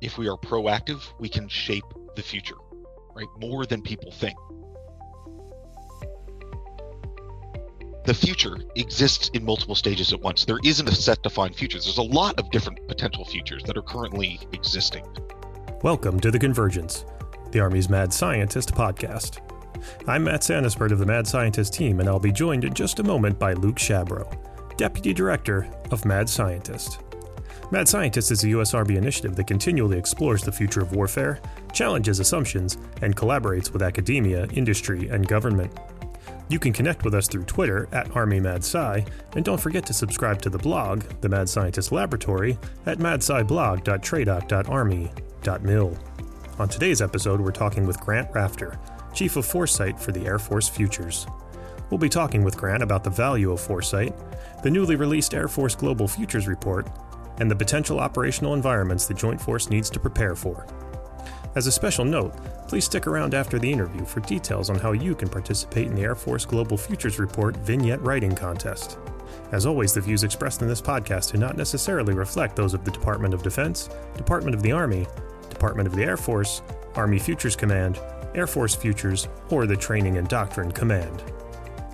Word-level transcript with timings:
If 0.00 0.18
we 0.18 0.28
are 0.28 0.36
proactive, 0.36 1.02
we 1.18 1.28
can 1.28 1.48
shape 1.48 1.84
the 2.16 2.22
future, 2.22 2.56
right? 3.14 3.28
More 3.38 3.66
than 3.66 3.82
people 3.82 4.10
think. 4.10 4.36
the 8.10 8.14
future 8.14 8.56
exists 8.74 9.28
in 9.34 9.44
multiple 9.44 9.76
stages 9.76 10.12
at 10.12 10.20
once. 10.20 10.44
There 10.44 10.58
isn't 10.64 10.88
a 10.88 10.94
set 10.94 11.22
defined 11.22 11.54
future. 11.54 11.78
There's 11.78 11.98
a 11.98 12.02
lot 12.02 12.40
of 12.40 12.50
different 12.50 12.88
potential 12.88 13.24
futures 13.24 13.62
that 13.64 13.76
are 13.76 13.82
currently 13.82 14.40
existing. 14.52 15.04
Welcome 15.82 16.18
to 16.18 16.32
The 16.32 16.38
Convergence, 16.40 17.04
the 17.52 17.60
Army's 17.60 17.88
Mad 17.88 18.12
Scientist 18.12 18.74
podcast. 18.74 19.38
I'm 20.08 20.24
Matt 20.24 20.40
Santaspirt 20.40 20.90
of 20.90 20.98
the 20.98 21.06
Mad 21.06 21.26
Scientist 21.26 21.74
team, 21.74 22.00
and 22.00 22.08
I'll 22.08 22.18
be 22.18 22.32
joined 22.32 22.64
in 22.64 22.74
just 22.74 22.98
a 22.98 23.04
moment 23.04 23.38
by 23.38 23.52
Luke 23.52 23.76
Shabro, 23.76 24.26
Deputy 24.76 25.12
Director 25.12 25.70
of 25.92 26.04
Mad 26.04 26.28
Scientist. 26.28 26.98
Mad 27.72 27.86
Scientist 27.86 28.32
is 28.32 28.42
a 28.42 28.48
U.S. 28.48 28.74
Army 28.74 28.96
initiative 28.96 29.36
that 29.36 29.46
continually 29.46 29.96
explores 29.96 30.42
the 30.42 30.50
future 30.50 30.80
of 30.80 30.90
warfare, 30.90 31.38
challenges 31.72 32.18
assumptions, 32.18 32.78
and 33.00 33.14
collaborates 33.14 33.72
with 33.72 33.80
academia, 33.80 34.46
industry, 34.46 35.08
and 35.08 35.28
government. 35.28 35.72
You 36.48 36.58
can 36.58 36.72
connect 36.72 37.04
with 37.04 37.14
us 37.14 37.28
through 37.28 37.44
Twitter 37.44 37.88
at 37.92 38.08
ArmyMadSci, 38.08 39.06
and 39.36 39.44
don't 39.44 39.60
forget 39.60 39.86
to 39.86 39.92
subscribe 39.92 40.42
to 40.42 40.50
the 40.50 40.58
blog, 40.58 41.04
The 41.20 41.28
Mad 41.28 41.48
Scientist 41.48 41.92
Laboratory, 41.92 42.58
at 42.86 42.98
madsciblog.tradoc.army.mil. 42.98 45.98
On 46.58 46.68
today's 46.68 47.00
episode, 47.00 47.40
we're 47.40 47.52
talking 47.52 47.86
with 47.86 48.00
Grant 48.00 48.34
Rafter, 48.34 48.80
Chief 49.14 49.36
of 49.36 49.46
Foresight 49.46 50.00
for 50.00 50.10
the 50.10 50.26
Air 50.26 50.40
Force 50.40 50.68
Futures. 50.68 51.28
We'll 51.88 51.98
be 51.98 52.08
talking 52.08 52.42
with 52.42 52.56
Grant 52.56 52.82
about 52.82 53.04
the 53.04 53.10
value 53.10 53.52
of 53.52 53.60
foresight, 53.60 54.12
the 54.64 54.70
newly 54.70 54.96
released 54.96 55.34
Air 55.34 55.46
Force 55.46 55.76
Global 55.76 56.08
Futures 56.08 56.48
Report, 56.48 56.88
and 57.38 57.50
the 57.50 57.56
potential 57.56 58.00
operational 58.00 58.54
environments 58.54 59.06
the 59.06 59.14
Joint 59.14 59.40
Force 59.40 59.70
needs 59.70 59.90
to 59.90 60.00
prepare 60.00 60.34
for. 60.34 60.66
As 61.56 61.66
a 61.66 61.72
special 61.72 62.04
note, 62.04 62.32
please 62.68 62.84
stick 62.84 63.06
around 63.06 63.34
after 63.34 63.58
the 63.58 63.70
interview 63.70 64.04
for 64.04 64.20
details 64.20 64.70
on 64.70 64.78
how 64.78 64.92
you 64.92 65.16
can 65.16 65.28
participate 65.28 65.88
in 65.88 65.96
the 65.96 66.02
Air 66.02 66.14
Force 66.14 66.44
Global 66.44 66.76
Futures 66.76 67.18
Report 67.18 67.56
Vignette 67.56 68.00
Writing 68.02 68.34
Contest. 68.34 68.98
As 69.50 69.66
always, 69.66 69.92
the 69.92 70.00
views 70.00 70.22
expressed 70.22 70.62
in 70.62 70.68
this 70.68 70.80
podcast 70.80 71.32
do 71.32 71.38
not 71.38 71.56
necessarily 71.56 72.14
reflect 72.14 72.54
those 72.54 72.72
of 72.72 72.84
the 72.84 72.90
Department 72.92 73.34
of 73.34 73.42
Defense, 73.42 73.90
Department 74.16 74.54
of 74.54 74.62
the 74.62 74.70
Army, 74.70 75.08
Department 75.48 75.88
of 75.88 75.94
the 75.96 76.04
Air 76.04 76.16
Force, 76.16 76.62
Army 76.94 77.18
Futures 77.18 77.56
Command, 77.56 77.98
Air 78.34 78.46
Force 78.46 78.76
Futures, 78.76 79.26
or 79.50 79.66
the 79.66 79.76
Training 79.76 80.18
and 80.18 80.28
Doctrine 80.28 80.70
Command. 80.70 81.24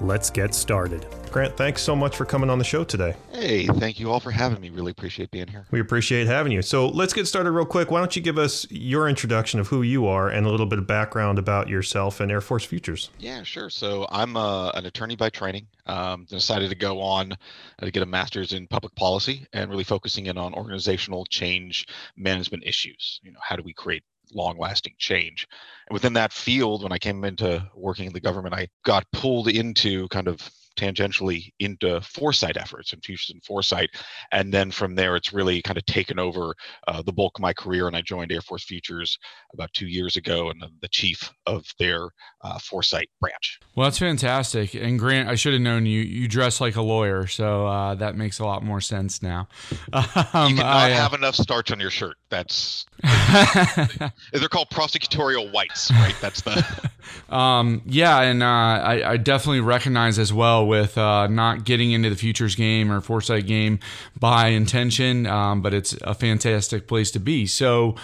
Let's 0.01 0.29
get 0.29 0.55
started. 0.55 1.07
Grant, 1.31 1.57
thanks 1.57 1.83
so 1.83 1.97
much 1.97 2.17
for 2.17 2.25
coming 2.25 2.51
on 2.51 2.59
the 2.59 2.65
show 2.65 2.85
today. 2.85 3.15
Hey, 3.33 3.67
thank 3.67 3.99
you 3.99 4.11
all 4.11 4.21
for 4.21 4.31
having 4.31 4.61
me. 4.61 4.69
Really 4.71 4.91
appreciate 4.91 5.31
being 5.31 5.49
here. 5.49 5.67
We 5.71 5.81
appreciate 5.81 6.27
having 6.27 6.53
you. 6.53 6.61
So 6.63 6.89
let's 6.89 7.13
get 7.13 7.27
started 7.27 7.51
real 7.51 7.65
quick. 7.65 7.91
Why 7.91 8.01
don't 8.01 8.15
you 8.15 8.21
give 8.21 8.37
us 8.37 8.67
your 8.71 9.09
introduction 9.09 9.59
of 9.59 9.69
who 9.69 9.83
you 9.83 10.07
are 10.07 10.29
and 10.29 10.47
a 10.47 10.51
little 10.51 10.67
bit 10.67 10.79
of 10.79 10.87
background 10.87 11.39
about 11.39 11.69
yourself 11.69 12.21
and 12.21 12.31
Air 12.31 12.41
Force 12.41 12.65
Futures? 12.65 13.11
Yeah, 13.19 13.43
sure. 13.43 13.71
So 13.71 14.07
I'm 14.11 14.37
uh, 14.37 14.71
an 14.71 14.87
attorney 14.87 15.17
by 15.17 15.31
training. 15.31 15.67
Um, 15.87 16.27
decided 16.29 16.71
to 16.71 16.77
go 16.77 17.01
on 17.01 17.33
uh, 17.33 17.37
to 17.85 17.91
get 17.91 18.03
a 18.03 18.07
master's 18.07 18.53
in 18.53 18.67
public 18.67 18.95
policy 18.97 19.47
and 19.53 19.71
really 19.71 19.85
focusing 19.85 20.27
in 20.27 20.37
on 20.37 20.53
organizational 20.53 21.25
change 21.27 21.87
management 22.17 22.65
issues. 22.67 23.21
You 23.23 23.33
know, 23.33 23.41
how 23.43 23.57
do 23.57 23.63
we 23.63 23.73
create 23.73 24.03
long 24.33 24.59
lasting 24.59 24.95
change. 24.99 25.47
And 25.89 25.95
within 25.95 26.15
that 26.15 26.33
field, 26.33 26.83
when 26.83 26.93
I 26.93 26.99
came 26.99 27.25
into 27.25 27.69
working 27.75 28.07
in 28.07 28.13
the 28.13 28.21
government, 28.21 28.55
I 28.55 28.69
got 28.85 29.05
pulled 29.13 29.49
into 29.49 30.09
kind 30.09 30.29
of 30.29 30.51
tangentially 30.77 31.53
into 31.59 32.01
foresight 32.03 32.57
efforts 32.57 32.93
and 32.93 33.05
futures 33.05 33.31
and 33.31 33.43
foresight. 33.43 33.91
And 34.31 34.53
then 34.53 34.71
from 34.71 34.95
there, 34.95 35.17
it's 35.17 35.33
really 35.33 35.63
kind 35.63 35.79
of 35.79 35.85
taken 35.87 36.19
over 36.19 36.55
uh, 36.87 37.03
the 37.03 37.13
bulk 37.13 37.39
of 37.39 37.43
my 37.43 37.53
career. 37.53 37.87
And 37.87 37.97
I 37.97 38.03
joined 38.03 38.31
Air 38.31 38.43
Force 38.43 38.65
Futures 38.65 39.19
about 39.53 39.73
two 39.73 39.87
years 39.87 40.17
ago 40.17 40.51
and 40.51 40.63
I'm 40.63 40.77
the 40.81 40.89
chief 40.89 41.33
of 41.47 41.65
their 41.79 42.09
uh, 42.43 42.59
foresight 42.59 43.09
branch. 43.21 43.59
Well, 43.75 43.85
that's 43.85 43.99
fantastic. 43.99 44.75
And 44.75 44.99
Grant, 44.99 45.29
I 45.29 45.35
should 45.35 45.55
have 45.55 45.63
known 45.63 45.87
you. 45.87 46.01
You 46.01 46.29
dress 46.29 46.61
like 46.61 46.77
a 46.77 46.83
lawyer, 46.83 47.27
so 47.27 47.67
uh, 47.67 47.95
that 47.97 48.17
makes 48.17 48.39
a 48.39 48.45
lot 48.45 48.63
more 48.63 48.81
sense 48.81 49.23
now. 49.23 49.49
Um, 50.33 50.51
you 50.51 50.57
cannot 50.57 50.77
I, 50.77 50.93
uh, 50.93 50.97
have 50.97 51.13
enough 51.15 51.35
starch 51.37 51.71
on 51.71 51.81
your 51.81 51.91
shirt. 51.91 52.17
That's 52.29 52.87
they're 53.03 54.49
called 54.49 54.71
prosecutorial 54.71 55.53
whites, 55.53 55.93
right? 55.93 56.15
That's 56.21 56.43
the. 56.43 56.91
um, 57.35 57.83
yeah, 57.87 58.21
and 58.23 58.43
uh, 58.43 58.47
I, 58.47 59.13
I, 59.13 59.17
definitely 59.17 59.61
recognize 59.61 60.19
as 60.19 60.33
well 60.33 60.67
with 60.67 60.99
uh, 60.99 61.29
not 61.29 61.65
getting 61.65 61.93
into 61.93 62.11
the 62.11 62.17
futures 62.17 62.57
game 62.57 62.91
or 62.91 63.01
foresight 63.01 63.47
game 63.47 63.79
by 64.19 64.49
intention, 64.49 65.27
um, 65.27 65.63
but 65.63 65.73
it's 65.73 65.93
a 66.03 66.15
fantastic 66.15 66.89
place 66.89 67.13
to 67.13 67.21
be. 67.21 67.47
So 67.47 67.95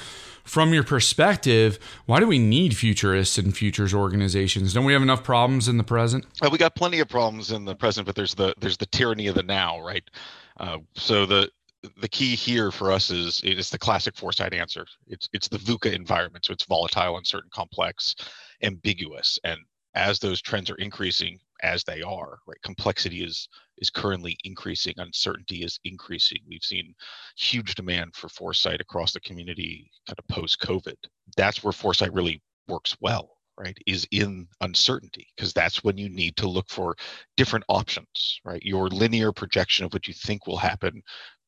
from 0.44 0.72
your 0.72 0.84
perspective, 0.84 1.78
why 2.06 2.20
do 2.20 2.26
we 2.26 2.38
need 2.38 2.76
futurists 2.76 3.38
and 3.38 3.56
futures 3.56 3.94
organizations? 3.94 4.72
Don't 4.72 4.84
we 4.84 4.92
have 4.92 5.02
enough 5.02 5.24
problems 5.24 5.68
in 5.68 5.76
the 5.76 5.84
present? 5.84 6.26
Uh, 6.40 6.48
we 6.50 6.58
got 6.58 6.74
plenty 6.74 7.00
of 7.00 7.08
problems 7.08 7.50
in 7.50 7.64
the 7.64 7.74
present, 7.74 8.06
but 8.06 8.16
there's 8.16 8.34
the 8.34 8.54
there's 8.58 8.76
the 8.76 8.86
tyranny 8.86 9.26
of 9.26 9.34
the 9.34 9.42
now, 9.42 9.80
right? 9.80 10.04
Uh, 10.58 10.78
so 10.94 11.26
the 11.26 11.50
the 12.00 12.08
key 12.08 12.36
here 12.36 12.70
for 12.70 12.92
us 12.92 13.10
is 13.10 13.40
it's 13.44 13.70
the 13.70 13.78
classic 13.78 14.16
foresight 14.16 14.54
answer. 14.54 14.86
It's 15.08 15.28
it's 15.32 15.48
the 15.48 15.58
VUCA 15.58 15.92
environment, 15.92 16.44
so 16.44 16.52
it's 16.52 16.64
volatile, 16.64 17.16
uncertain, 17.16 17.50
complex, 17.52 18.14
ambiguous, 18.62 19.38
and 19.44 19.58
as 19.94 20.18
those 20.18 20.40
trends 20.40 20.70
are 20.70 20.76
increasing, 20.76 21.38
as 21.62 21.84
they 21.84 22.00
are, 22.00 22.38
right, 22.46 22.62
complexity 22.62 23.24
is 23.24 23.48
is 23.78 23.90
currently 23.90 24.36
increasing, 24.44 24.94
uncertainty 24.98 25.64
is 25.64 25.80
increasing. 25.84 26.38
We've 26.48 26.64
seen 26.64 26.94
huge 27.36 27.74
demand 27.74 28.14
for 28.14 28.28
foresight 28.28 28.80
across 28.80 29.12
the 29.12 29.20
community, 29.20 29.90
kind 30.06 30.18
of 30.18 30.28
post 30.28 30.60
COVID. 30.60 30.96
That's 31.36 31.64
where 31.64 31.72
foresight 31.72 32.12
really 32.12 32.40
works 32.68 32.96
well, 33.00 33.38
right 33.58 33.76
is 33.86 34.06
in 34.12 34.46
uncertainty 34.60 35.26
because 35.36 35.52
that's 35.52 35.82
when 35.84 35.98
you 35.98 36.08
need 36.08 36.36
to 36.36 36.48
look 36.48 36.68
for 36.68 36.96
different 37.36 37.64
options 37.68 38.40
right 38.44 38.62
your 38.62 38.88
linear 38.88 39.32
projection 39.32 39.84
of 39.84 39.92
what 39.92 40.08
you 40.08 40.14
think 40.14 40.46
will 40.46 40.56
happen 40.56 41.02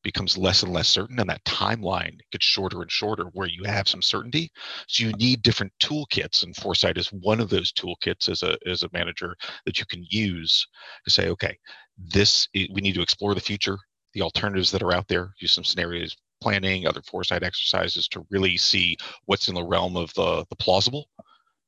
becomes 0.04 0.38
less 0.38 0.62
and 0.62 0.72
less 0.72 0.88
certain 0.88 1.18
and 1.18 1.28
that 1.28 1.44
timeline 1.44 2.18
gets 2.30 2.44
shorter 2.44 2.82
and 2.82 2.90
shorter 2.92 3.24
where 3.32 3.48
you 3.48 3.64
have 3.64 3.88
some 3.88 4.02
certainty. 4.02 4.50
So 4.86 5.06
you 5.06 5.12
need 5.14 5.42
different 5.42 5.72
toolkits 5.82 6.44
and 6.44 6.54
foresight 6.54 6.98
is 6.98 7.08
one 7.08 7.40
of 7.40 7.50
those 7.50 7.72
toolkits 7.72 8.28
as 8.28 8.42
a 8.42 8.56
as 8.66 8.84
a 8.84 8.90
manager 8.92 9.34
that 9.64 9.78
you 9.78 9.86
can 9.86 10.04
use 10.08 10.66
to 11.04 11.10
say 11.10 11.28
okay 11.28 11.58
this 11.98 12.48
we 12.54 12.80
need 12.80 12.94
to 12.94 13.02
explore 13.02 13.34
the 13.34 13.40
future 13.40 13.78
the 14.12 14.22
alternatives 14.22 14.70
that 14.70 14.82
are 14.82 14.94
out 14.94 15.08
there 15.08 15.32
use 15.40 15.52
some 15.52 15.64
scenarios 15.64 16.16
planning 16.40 16.86
other 16.86 17.02
foresight 17.02 17.42
exercises 17.42 18.06
to 18.08 18.26
really 18.30 18.56
see 18.56 18.96
what's 19.24 19.48
in 19.48 19.54
the 19.54 19.64
realm 19.64 19.96
of 19.96 20.12
the 20.14 20.44
the 20.50 20.56
plausible 20.56 21.08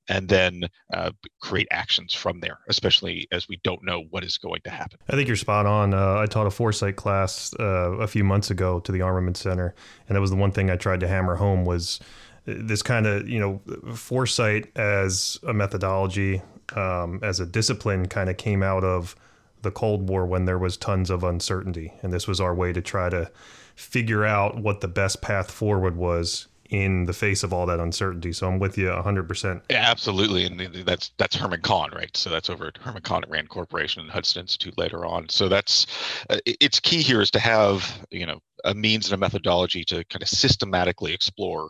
and 0.08 0.28
then 0.28 0.68
uh, 0.94 1.10
create 1.40 1.68
actions 1.70 2.14
from 2.14 2.40
there, 2.40 2.58
especially 2.68 3.26
as 3.32 3.48
we 3.48 3.58
don't 3.64 3.84
know 3.84 4.04
what 4.10 4.24
is 4.24 4.38
going 4.38 4.60
to 4.64 4.70
happen. 4.70 4.98
I 5.08 5.12
think 5.16 5.28
you're 5.28 5.36
spot 5.36 5.66
on. 5.66 5.94
Uh, 5.94 6.18
I 6.18 6.26
taught 6.26 6.46
a 6.46 6.50
foresight 6.50 6.96
class 6.96 7.54
uh, 7.58 7.92
a 7.98 8.06
few 8.06 8.24
months 8.24 8.50
ago 8.50 8.80
to 8.80 8.92
the 8.92 9.02
Armament 9.02 9.36
Center, 9.36 9.74
and 10.08 10.16
that 10.16 10.20
was 10.20 10.30
the 10.30 10.36
one 10.36 10.52
thing 10.52 10.70
I 10.70 10.76
tried 10.76 11.00
to 11.00 11.08
hammer 11.08 11.36
home 11.36 11.64
was 11.64 12.00
uh, 12.46 12.54
this 12.56 12.82
kind 12.82 13.06
of 13.06 13.28
you 13.28 13.40
know 13.40 13.60
foresight 13.94 14.76
as 14.76 15.38
a 15.46 15.52
methodology, 15.52 16.42
um, 16.74 17.20
as 17.22 17.40
a 17.40 17.46
discipline, 17.46 18.06
kind 18.06 18.30
of 18.30 18.36
came 18.36 18.62
out 18.62 18.84
of 18.84 19.16
the 19.62 19.70
Cold 19.70 20.08
War 20.08 20.26
when 20.26 20.44
there 20.44 20.58
was 20.58 20.76
tons 20.76 21.10
of 21.10 21.24
uncertainty, 21.24 21.92
and 22.02 22.12
this 22.12 22.28
was 22.28 22.40
our 22.40 22.54
way 22.54 22.72
to 22.72 22.80
try 22.80 23.08
to 23.08 23.30
figure 23.74 24.24
out 24.24 24.56
what 24.56 24.80
the 24.80 24.88
best 24.88 25.20
path 25.20 25.50
forward 25.50 25.96
was 25.96 26.46
in 26.70 27.04
the 27.06 27.12
face 27.12 27.42
of 27.42 27.52
all 27.52 27.66
that 27.66 27.80
uncertainty. 27.80 28.32
So 28.32 28.48
I'm 28.48 28.58
with 28.58 28.76
you 28.78 28.86
100%. 28.86 29.62
Yeah, 29.70 29.84
absolutely. 29.90 30.44
And 30.44 30.60
that's 30.86 31.12
that's 31.18 31.36
Herman 31.36 31.62
Kahn, 31.62 31.90
right? 31.92 32.14
So 32.16 32.30
that's 32.30 32.50
over 32.50 32.68
at 32.68 32.76
Herman 32.78 33.02
Kahn 33.02 33.22
at 33.22 33.30
Rand 33.30 33.48
Corporation 33.48 34.02
and 34.02 34.10
Hudson 34.10 34.40
Institute 34.40 34.76
later 34.78 35.04
on. 35.04 35.28
So 35.28 35.48
that's 35.48 35.86
uh, 36.30 36.38
it's 36.44 36.80
key 36.80 37.02
here 37.02 37.20
is 37.20 37.30
to 37.32 37.38
have, 37.38 38.06
you 38.10 38.26
know, 38.26 38.40
a 38.64 38.74
means 38.74 39.06
and 39.06 39.14
a 39.14 39.18
methodology 39.18 39.84
to 39.84 40.04
kind 40.04 40.22
of 40.22 40.28
systematically 40.28 41.12
explore 41.12 41.68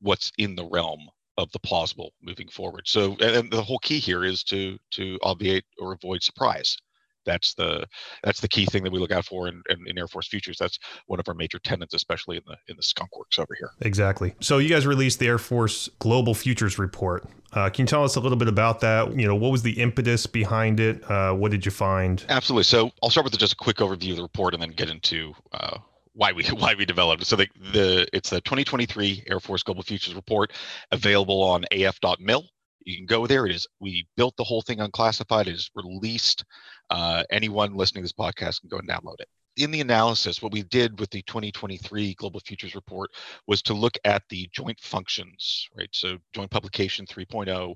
what's 0.00 0.32
in 0.38 0.56
the 0.56 0.66
realm 0.66 1.00
of 1.38 1.50
the 1.52 1.58
plausible 1.60 2.12
moving 2.22 2.48
forward. 2.48 2.82
So 2.86 3.16
and 3.20 3.50
the 3.50 3.62
whole 3.62 3.78
key 3.78 3.98
here 3.98 4.24
is 4.24 4.42
to 4.44 4.78
to 4.92 5.18
obviate 5.22 5.64
or 5.78 5.92
avoid 5.92 6.22
surprise 6.22 6.76
that's 7.24 7.54
the 7.54 7.86
that's 8.22 8.40
the 8.40 8.48
key 8.48 8.66
thing 8.66 8.82
that 8.84 8.92
we 8.92 8.98
look 8.98 9.12
out 9.12 9.24
for 9.24 9.48
in, 9.48 9.62
in, 9.68 9.78
in, 9.86 9.98
Air 9.98 10.08
Force 10.08 10.28
Futures. 10.28 10.58
That's 10.58 10.78
one 11.06 11.20
of 11.20 11.28
our 11.28 11.34
major 11.34 11.58
tenants, 11.58 11.94
especially 11.94 12.36
in 12.36 12.42
the 12.46 12.56
in 12.68 12.76
the 12.76 12.82
Skunk 12.82 13.16
Works 13.16 13.38
over 13.38 13.54
here. 13.58 13.70
Exactly. 13.80 14.34
So 14.40 14.58
you 14.58 14.68
guys 14.68 14.86
released 14.86 15.18
the 15.18 15.26
Air 15.26 15.38
Force 15.38 15.88
Global 15.98 16.34
Futures 16.34 16.78
Report. 16.78 17.24
Uh, 17.52 17.68
can 17.68 17.82
you 17.82 17.86
tell 17.86 18.04
us 18.04 18.16
a 18.16 18.20
little 18.20 18.38
bit 18.38 18.48
about 18.48 18.80
that? 18.80 19.14
You 19.18 19.26
know, 19.26 19.34
what 19.34 19.52
was 19.52 19.62
the 19.62 19.72
impetus 19.72 20.26
behind 20.26 20.80
it? 20.80 21.08
Uh, 21.10 21.34
what 21.34 21.50
did 21.50 21.64
you 21.64 21.70
find? 21.70 22.24
Absolutely. 22.28 22.64
So 22.64 22.90
I'll 23.02 23.10
start 23.10 23.24
with 23.24 23.36
just 23.38 23.52
a 23.52 23.56
quick 23.56 23.76
overview 23.76 24.10
of 24.10 24.16
the 24.16 24.22
report, 24.22 24.54
and 24.54 24.62
then 24.62 24.70
get 24.70 24.88
into 24.88 25.34
uh, 25.52 25.78
why 26.14 26.32
we 26.32 26.44
why 26.58 26.74
we 26.74 26.84
developed 26.84 27.22
it. 27.22 27.26
So 27.26 27.36
the, 27.36 27.48
the 27.72 28.06
it's 28.12 28.30
the 28.30 28.40
2023 28.40 29.24
Air 29.28 29.40
Force 29.40 29.62
Global 29.62 29.82
Futures 29.82 30.14
Report, 30.14 30.52
available 30.90 31.42
on 31.42 31.64
af.mil. 31.70 32.44
You 32.84 32.96
can 32.96 33.06
go 33.06 33.26
there. 33.26 33.46
It 33.46 33.54
is 33.54 33.66
we 33.80 34.06
built 34.16 34.36
the 34.36 34.44
whole 34.44 34.62
thing 34.62 34.80
unclassified. 34.80 35.46
It 35.46 35.54
is 35.54 35.70
released 35.74 36.44
uh, 36.92 37.24
anyone 37.30 37.74
listening 37.74 38.02
to 38.02 38.06
this 38.06 38.12
podcast 38.12 38.60
can 38.60 38.70
go 38.70 38.78
and 38.78 38.88
download 38.88 39.20
it. 39.20 39.28
in 39.56 39.70
the 39.72 39.80
analysis, 39.80 40.42
what 40.42 40.52
we 40.52 40.62
did 40.64 41.00
with 41.00 41.10
the 41.10 41.22
2023 41.22 42.14
Global 42.14 42.40
Futures 42.40 42.74
Report 42.74 43.10
was 43.48 43.62
to 43.62 43.74
look 43.74 43.98
at 44.04 44.22
the 44.30 44.48
joint 44.52 44.80
functions, 44.80 45.68
right? 45.76 45.90
So 45.92 46.18
joint 46.34 46.50
publication 46.50 47.06
3.0 47.06 47.74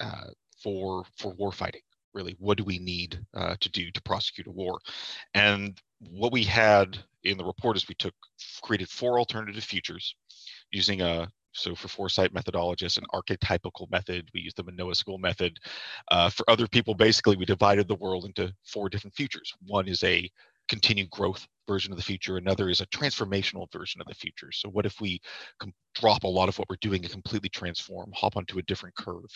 uh, 0.00 0.24
for 0.62 1.04
for 1.18 1.34
warfighting. 1.36 1.82
Really, 2.14 2.36
what 2.40 2.58
do 2.58 2.64
we 2.64 2.78
need 2.80 3.20
uh, 3.34 3.56
to 3.60 3.70
do 3.70 3.90
to 3.92 4.02
prosecute 4.02 4.48
a 4.48 4.52
war? 4.52 4.80
And 5.34 5.80
what 6.10 6.32
we 6.32 6.44
had 6.44 6.98
in 7.24 7.38
the 7.38 7.44
report 7.44 7.76
is 7.76 7.88
we 7.88 7.94
took 7.96 8.14
created 8.62 8.88
four 8.88 9.18
alternative 9.18 9.64
futures 9.64 10.16
using 10.72 11.02
a 11.02 11.28
so 11.52 11.74
for 11.74 11.88
foresight 11.88 12.32
methodologists, 12.32 12.98
an 12.98 13.04
archetypical 13.12 13.90
method. 13.90 14.28
We 14.34 14.40
use 14.40 14.54
the 14.54 14.64
Manoa 14.64 14.94
School 14.94 15.18
method. 15.18 15.58
Uh, 16.10 16.30
for 16.30 16.48
other 16.48 16.66
people, 16.66 16.94
basically, 16.94 17.36
we 17.36 17.44
divided 17.44 17.88
the 17.88 17.96
world 17.96 18.24
into 18.24 18.52
four 18.64 18.88
different 18.88 19.14
futures. 19.14 19.52
One 19.66 19.88
is 19.88 20.02
a 20.04 20.30
continued 20.68 21.10
growth 21.10 21.46
version 21.66 21.92
of 21.92 21.98
the 21.98 22.04
future. 22.04 22.36
Another 22.36 22.68
is 22.68 22.80
a 22.80 22.86
transformational 22.86 23.70
version 23.72 24.00
of 24.00 24.06
the 24.06 24.14
future. 24.14 24.52
So 24.52 24.68
what 24.68 24.86
if 24.86 25.00
we 25.00 25.20
drop 25.94 26.22
a 26.24 26.28
lot 26.28 26.48
of 26.48 26.58
what 26.58 26.68
we're 26.70 26.76
doing 26.80 27.02
and 27.02 27.12
completely 27.12 27.48
transform, 27.48 28.12
hop 28.14 28.36
onto 28.36 28.58
a 28.58 28.62
different 28.62 28.94
curve? 28.94 29.30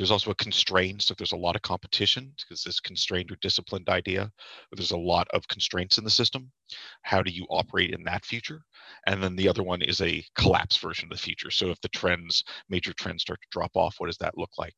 There's 0.00 0.10
also 0.10 0.30
a 0.30 0.36
constraint. 0.36 1.02
So 1.02 1.12
if 1.12 1.18
there's 1.18 1.32
a 1.32 1.36
lot 1.36 1.56
of 1.56 1.62
competition, 1.62 2.32
because 2.34 2.64
this 2.64 2.80
constrained 2.80 3.30
or 3.30 3.36
disciplined 3.42 3.90
idea, 3.90 4.32
there's 4.72 4.92
a 4.92 4.96
lot 4.96 5.28
of 5.34 5.46
constraints 5.46 5.98
in 5.98 6.04
the 6.04 6.10
system. 6.10 6.50
How 7.02 7.22
do 7.22 7.30
you 7.30 7.44
operate 7.50 7.90
in 7.90 8.02
that 8.04 8.24
future? 8.24 8.62
And 9.06 9.22
then 9.22 9.36
the 9.36 9.46
other 9.46 9.62
one 9.62 9.82
is 9.82 10.00
a 10.00 10.24
collapse 10.34 10.78
version 10.78 11.10
of 11.12 11.18
the 11.18 11.22
future. 11.22 11.50
So 11.50 11.66
if 11.66 11.78
the 11.82 11.90
trends, 11.90 12.42
major 12.70 12.94
trends 12.94 13.20
start 13.20 13.42
to 13.42 13.48
drop 13.50 13.72
off, 13.74 13.96
what 13.98 14.06
does 14.06 14.16
that 14.22 14.38
look 14.38 14.56
like? 14.56 14.72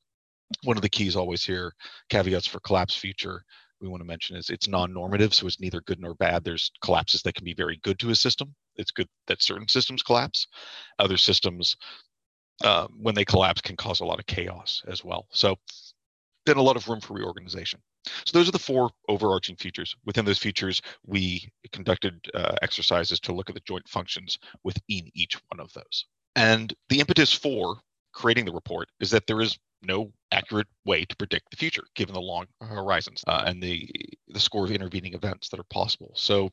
One 0.65 0.77
of 0.77 0.83
the 0.83 0.89
keys 0.89 1.15
always 1.15 1.45
here, 1.45 1.73
caveats 2.09 2.49
for 2.49 2.59
collapse 2.59 2.97
future, 2.97 3.45
we 3.81 3.87
want 3.87 4.01
to 4.01 4.07
mention 4.07 4.37
is 4.37 4.51
it's 4.51 4.67
non-normative, 4.67 5.35
so 5.35 5.47
it's 5.47 5.61
neither 5.61 5.83
good 5.83 6.01
nor 6.01 6.15
bad. 6.15 6.43
There's 6.43 6.73
collapses 6.83 7.23
that 7.23 7.37
can 7.37 7.45
be 7.45 7.55
very 7.55 7.79
good 7.85 8.01
to 8.01 8.11
a 8.11 8.17
system. 8.17 8.57
It's 8.75 8.91
good 8.91 9.09
that 9.29 9.41
certain 9.41 9.69
systems 9.69 10.03
collapse. 10.03 10.49
Other 10.99 11.17
systems, 11.17 11.77
uh, 12.63 12.87
when 12.99 13.15
they 13.15 13.25
collapse, 13.25 13.61
can 13.61 13.77
cause 13.77 14.01
a 14.01 14.05
lot 14.05 14.19
of 14.19 14.27
chaos 14.27 14.83
as 14.89 15.05
well. 15.05 15.27
So 15.31 15.57
then 16.47 16.57
a 16.57 16.63
lot 16.63 16.77
of 16.77 16.89
room 16.89 17.01
for 17.01 17.15
reorganization. 17.15 17.81
So 18.25 18.37
those 18.37 18.49
are 18.49 18.53
the 18.53 18.59
four 18.59 18.91
overarching 19.09 19.57
features. 19.57 19.95
Within 20.05 20.25
those 20.25 20.39
features, 20.39 20.83
we 21.07 21.53
conducted 21.73 22.27
uh, 22.35 22.57
exercises 22.63 23.21
to 23.21 23.33
look 23.33 23.49
at 23.49 23.55
the 23.55 23.63
joint 23.65 23.89
functions 23.89 24.39
within 24.65 25.11
each 25.15 25.41
one 25.49 25.61
of 25.61 25.73
those. 25.73 26.07
And 26.35 26.75
the 26.89 26.99
impetus 27.01 27.33
for 27.33 27.77
creating 28.13 28.45
the 28.45 28.53
report 28.53 28.89
is 29.01 29.11
that 29.11 29.27
there 29.27 29.41
is 29.41 29.59
no 29.83 30.13
accurate 30.31 30.67
way 30.85 31.05
to 31.05 31.17
predict 31.17 31.51
the 31.51 31.57
future 31.57 31.83
given 31.95 32.15
the 32.15 32.21
long 32.21 32.47
horizons 32.61 33.23
uh, 33.27 33.43
and 33.47 33.63
the 33.63 33.89
the 34.29 34.41
score 34.41 34.65
of 34.65 34.71
intervening 34.71 35.15
events 35.15 35.49
that 35.49 35.59
are 35.59 35.65
possible 35.65 36.13
so 36.15 36.49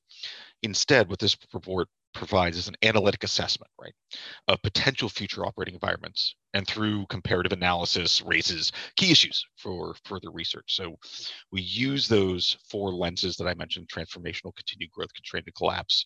instead 0.63 1.07
what 1.09 1.19
this 1.19 1.37
report 1.53 1.87
provides 2.13 2.57
is 2.57 2.67
an 2.67 2.75
analytic 2.83 3.23
assessment 3.23 3.71
right 3.79 3.93
of 4.47 4.61
potential 4.61 5.09
future 5.09 5.45
operating 5.45 5.73
environments 5.73 6.35
and 6.53 6.67
through 6.67 7.05
comparative 7.07 7.51
analysis 7.51 8.21
raises 8.21 8.71
key 8.95 9.11
issues 9.11 9.45
for 9.57 9.93
further 10.05 10.31
research 10.31 10.75
so 10.75 10.95
we 11.51 11.61
use 11.61 12.07
those 12.07 12.57
four 12.69 12.91
lenses 12.93 13.35
that 13.35 13.47
i 13.47 13.53
mentioned 13.53 13.87
transformational 13.87 14.55
continued 14.55 14.91
growth 14.91 15.13
constrained 15.13 15.45
and 15.45 15.55
collapse 15.55 16.05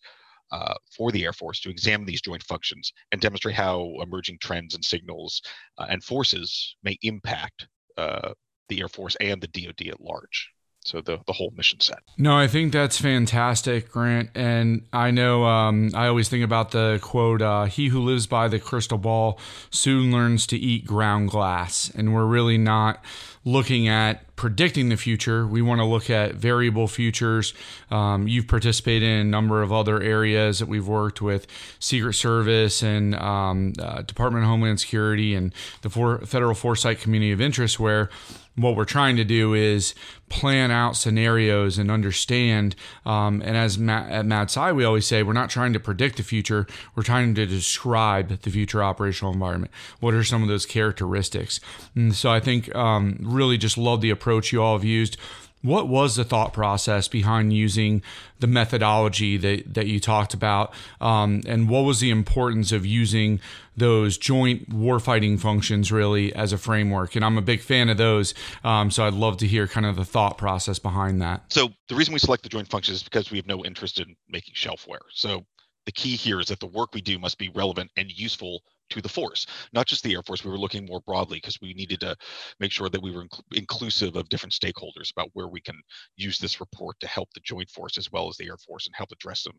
uh, 0.51 0.75
for 0.95 1.11
the 1.11 1.23
Air 1.23 1.33
Force 1.33 1.59
to 1.61 1.69
examine 1.69 2.05
these 2.05 2.21
joint 2.21 2.43
functions 2.43 2.93
and 3.11 3.19
demonstrate 3.19 3.55
how 3.55 3.91
emerging 4.01 4.37
trends 4.39 4.75
and 4.75 4.85
signals 4.85 5.41
uh, 5.79 5.87
and 5.89 6.03
forces 6.03 6.75
may 6.83 6.95
impact 7.01 7.67
uh, 7.97 8.33
the 8.69 8.79
Air 8.79 8.87
Force 8.87 9.15
and 9.19 9.41
the 9.41 9.47
DoD 9.47 9.87
at 9.87 9.99
large. 9.99 10.52
So 10.85 11.01
the 11.01 11.19
the 11.25 11.33
whole 11.33 11.51
mission 11.55 11.79
set. 11.79 11.99
No, 12.17 12.37
I 12.37 12.47
think 12.47 12.73
that's 12.73 12.99
fantastic, 12.99 13.91
Grant. 13.91 14.29
And 14.35 14.85
I 14.91 15.11
know 15.11 15.45
um, 15.45 15.91
I 15.93 16.07
always 16.07 16.29
think 16.29 16.43
about 16.43 16.71
the 16.71 16.99
quote: 17.01 17.41
uh, 17.41 17.65
"He 17.65 17.87
who 17.87 18.01
lives 18.01 18.27
by 18.27 18.47
the 18.47 18.59
crystal 18.59 18.97
ball 18.97 19.39
soon 19.69 20.11
learns 20.11 20.45
to 20.47 20.57
eat 20.57 20.85
ground 20.85 21.29
glass." 21.29 21.91
And 21.95 22.13
we're 22.13 22.25
really 22.25 22.57
not 22.57 23.03
looking 23.45 23.87
at 23.87 24.35
predicting 24.35 24.89
the 24.89 24.97
future. 24.97 25.45
We 25.45 25.61
want 25.61 25.79
to 25.79 25.85
look 25.85 26.09
at 26.09 26.35
variable 26.35 26.87
futures. 26.87 27.53
Um, 27.91 28.27
you've 28.27 28.47
participated 28.47 29.07
in 29.07 29.19
a 29.19 29.23
number 29.23 29.61
of 29.61 29.71
other 29.71 30.01
areas 30.01 30.59
that 30.59 30.67
we've 30.67 30.87
worked 30.87 31.21
with 31.21 31.45
Secret 31.79 32.13
Service 32.13 32.81
and 32.81 33.15
um, 33.15 33.73
uh, 33.79 34.01
Department 34.01 34.43
of 34.43 34.49
Homeland 34.49 34.79
Security 34.79 35.35
and 35.35 35.53
the 35.81 35.89
For- 35.89 36.19
Federal 36.19 36.55
Foresight 36.55 36.99
Community 36.99 37.31
of 37.31 37.41
Interest, 37.41 37.79
where 37.79 38.09
what 38.55 38.75
we're 38.75 38.85
trying 38.85 39.15
to 39.15 39.23
do 39.23 39.53
is 39.55 39.95
plan 40.29 40.71
out 40.71 40.95
scenarios 40.95 41.77
and 41.77 41.89
understand. 41.89 42.75
Um, 43.05 43.41
and 43.43 43.57
as 43.57 43.77
Matt, 43.77 44.11
at 44.11 44.25
MadSci, 44.25 44.75
we 44.75 44.83
always 44.83 45.07
say, 45.07 45.23
we're 45.23 45.33
not 45.33 45.49
trying 45.49 45.73
to 45.73 45.79
predict 45.79 46.17
the 46.17 46.23
future. 46.23 46.67
We're 46.95 47.03
trying 47.03 47.33
to 47.35 47.45
describe 47.45 48.41
the 48.41 48.49
future 48.49 48.83
operational 48.83 49.33
environment. 49.33 49.71
What 49.99 50.13
are 50.13 50.23
some 50.23 50.43
of 50.43 50.49
those 50.49 50.65
characteristics? 50.65 51.59
And 51.95 52.15
so 52.15 52.31
I 52.31 52.39
think 52.39 52.73
um, 52.75 53.17
really 53.33 53.57
just 53.57 53.77
love 53.77 54.01
the 54.01 54.09
approach 54.09 54.51
you 54.51 54.61
all 54.61 54.77
have 54.77 54.85
used 54.85 55.17
what 55.63 55.87
was 55.87 56.17
the 56.17 56.25
thought 56.25 56.51
process 56.53 57.07
behind 57.07 57.53
using 57.53 58.03
the 58.39 58.47
methodology 58.47 59.37
that, 59.37 59.73
that 59.73 59.87
you 59.87 59.99
talked 59.99 60.33
about? 60.33 60.73
Um, 60.99 61.41
and 61.47 61.69
what 61.69 61.81
was 61.81 62.01
the 62.01 62.11
importance 62.11 62.73
of 62.73 62.85
using 62.85 63.39
those 63.75 64.17
joint 64.17 64.69
warfighting 64.69 65.39
functions 65.39 65.89
really 65.89 66.35
as 66.35 66.51
a 66.51 66.57
framework? 66.57 67.15
And 67.15 67.23
I'm 67.23 67.37
a 67.37 67.41
big 67.41 67.61
fan 67.61 67.87
of 67.87 67.97
those. 67.97 68.33
Um, 68.65 68.91
so 68.91 69.07
I'd 69.07 69.13
love 69.13 69.37
to 69.37 69.47
hear 69.47 69.65
kind 69.65 69.85
of 69.85 69.95
the 69.95 70.05
thought 70.05 70.37
process 70.37 70.79
behind 70.79 71.21
that. 71.21 71.45
So 71.49 71.69
the 71.87 71.95
reason 71.95 72.13
we 72.13 72.19
select 72.19 72.43
the 72.43 72.49
joint 72.49 72.69
functions 72.69 72.97
is 72.97 73.03
because 73.03 73.31
we 73.31 73.37
have 73.37 73.47
no 73.47 73.63
interest 73.63 73.99
in 74.01 74.17
making 74.27 74.55
shelfware. 74.55 74.99
So 75.13 75.45
the 75.85 75.93
key 75.93 76.17
here 76.17 76.41
is 76.41 76.47
that 76.47 76.59
the 76.59 76.67
work 76.67 76.93
we 76.93 77.01
do 77.01 77.17
must 77.19 77.37
be 77.37 77.49
relevant 77.49 77.89
and 77.95 78.11
useful 78.11 78.63
to 78.89 79.01
the 79.01 79.09
force, 79.09 79.45
not 79.73 79.87
just 79.87 80.03
the 80.03 80.13
Air 80.13 80.23
Force. 80.23 80.43
We 80.43 80.51
were 80.51 80.59
looking 80.59 80.85
more 80.85 81.01
broadly 81.01 81.37
because 81.37 81.59
we 81.61 81.73
needed 81.73 81.99
to 82.01 82.15
make 82.59 82.71
sure 82.71 82.89
that 82.89 83.01
we 83.01 83.11
were 83.11 83.25
inc- 83.25 83.41
inclusive 83.53 84.15
of 84.15 84.29
different 84.29 84.53
stakeholders 84.53 85.11
about 85.11 85.29
where 85.33 85.47
we 85.47 85.61
can 85.61 85.79
use 86.15 86.37
this 86.37 86.59
report 86.59 86.99
to 86.99 87.07
help 87.07 87.29
the 87.33 87.41
Joint 87.41 87.69
Force 87.69 87.97
as 87.97 88.11
well 88.11 88.29
as 88.29 88.37
the 88.37 88.47
Air 88.47 88.57
Force 88.57 88.85
and 88.87 88.95
help 88.95 89.11
address 89.11 89.43
some 89.43 89.53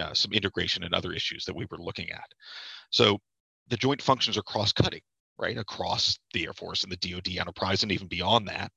uh, 0.00 0.14
some 0.14 0.32
integration 0.32 0.84
and 0.84 0.94
other 0.94 1.12
issues 1.12 1.44
that 1.44 1.56
we 1.56 1.66
were 1.70 1.78
looking 1.78 2.10
at. 2.10 2.26
So 2.90 3.18
the 3.68 3.76
joint 3.76 4.02
functions 4.02 4.36
are 4.36 4.42
cross-cutting, 4.42 5.00
right, 5.38 5.56
across 5.56 6.18
the 6.32 6.44
Air 6.44 6.52
Force 6.52 6.84
and 6.84 6.92
the 6.92 6.96
DoD 6.96 7.38
enterprise 7.38 7.82
and 7.82 7.92
even 7.92 8.08
beyond 8.08 8.46
that. 8.48 8.70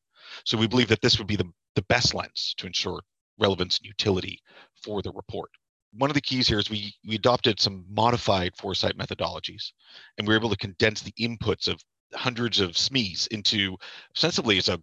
So 0.45 0.57
we 0.57 0.67
believe 0.67 0.87
that 0.89 1.01
this 1.01 1.17
would 1.17 1.27
be 1.27 1.35
the, 1.35 1.49
the 1.75 1.83
best 1.83 2.13
lens 2.13 2.53
to 2.57 2.67
ensure 2.67 3.01
relevance 3.39 3.77
and 3.77 3.87
utility 3.87 4.39
for 4.83 5.01
the 5.01 5.11
report 5.11 5.49
one 5.97 6.09
of 6.09 6.13
the 6.13 6.21
keys 6.21 6.47
here 6.47 6.59
is 6.59 6.69
we 6.69 6.93
we 7.05 7.15
adopted 7.15 7.59
some 7.59 7.85
modified 7.89 8.55
foresight 8.55 8.97
methodologies, 8.97 9.71
and 10.17 10.27
we 10.27 10.33
were 10.33 10.39
able 10.39 10.49
to 10.49 10.57
condense 10.57 11.01
the 11.01 11.13
inputs 11.19 11.67
of 11.67 11.81
hundreds 12.13 12.59
of 12.59 12.71
SMEs 12.71 13.27
into 13.27 13.77
sensibly 14.15 14.57
it's 14.57 14.69
a 14.69 14.81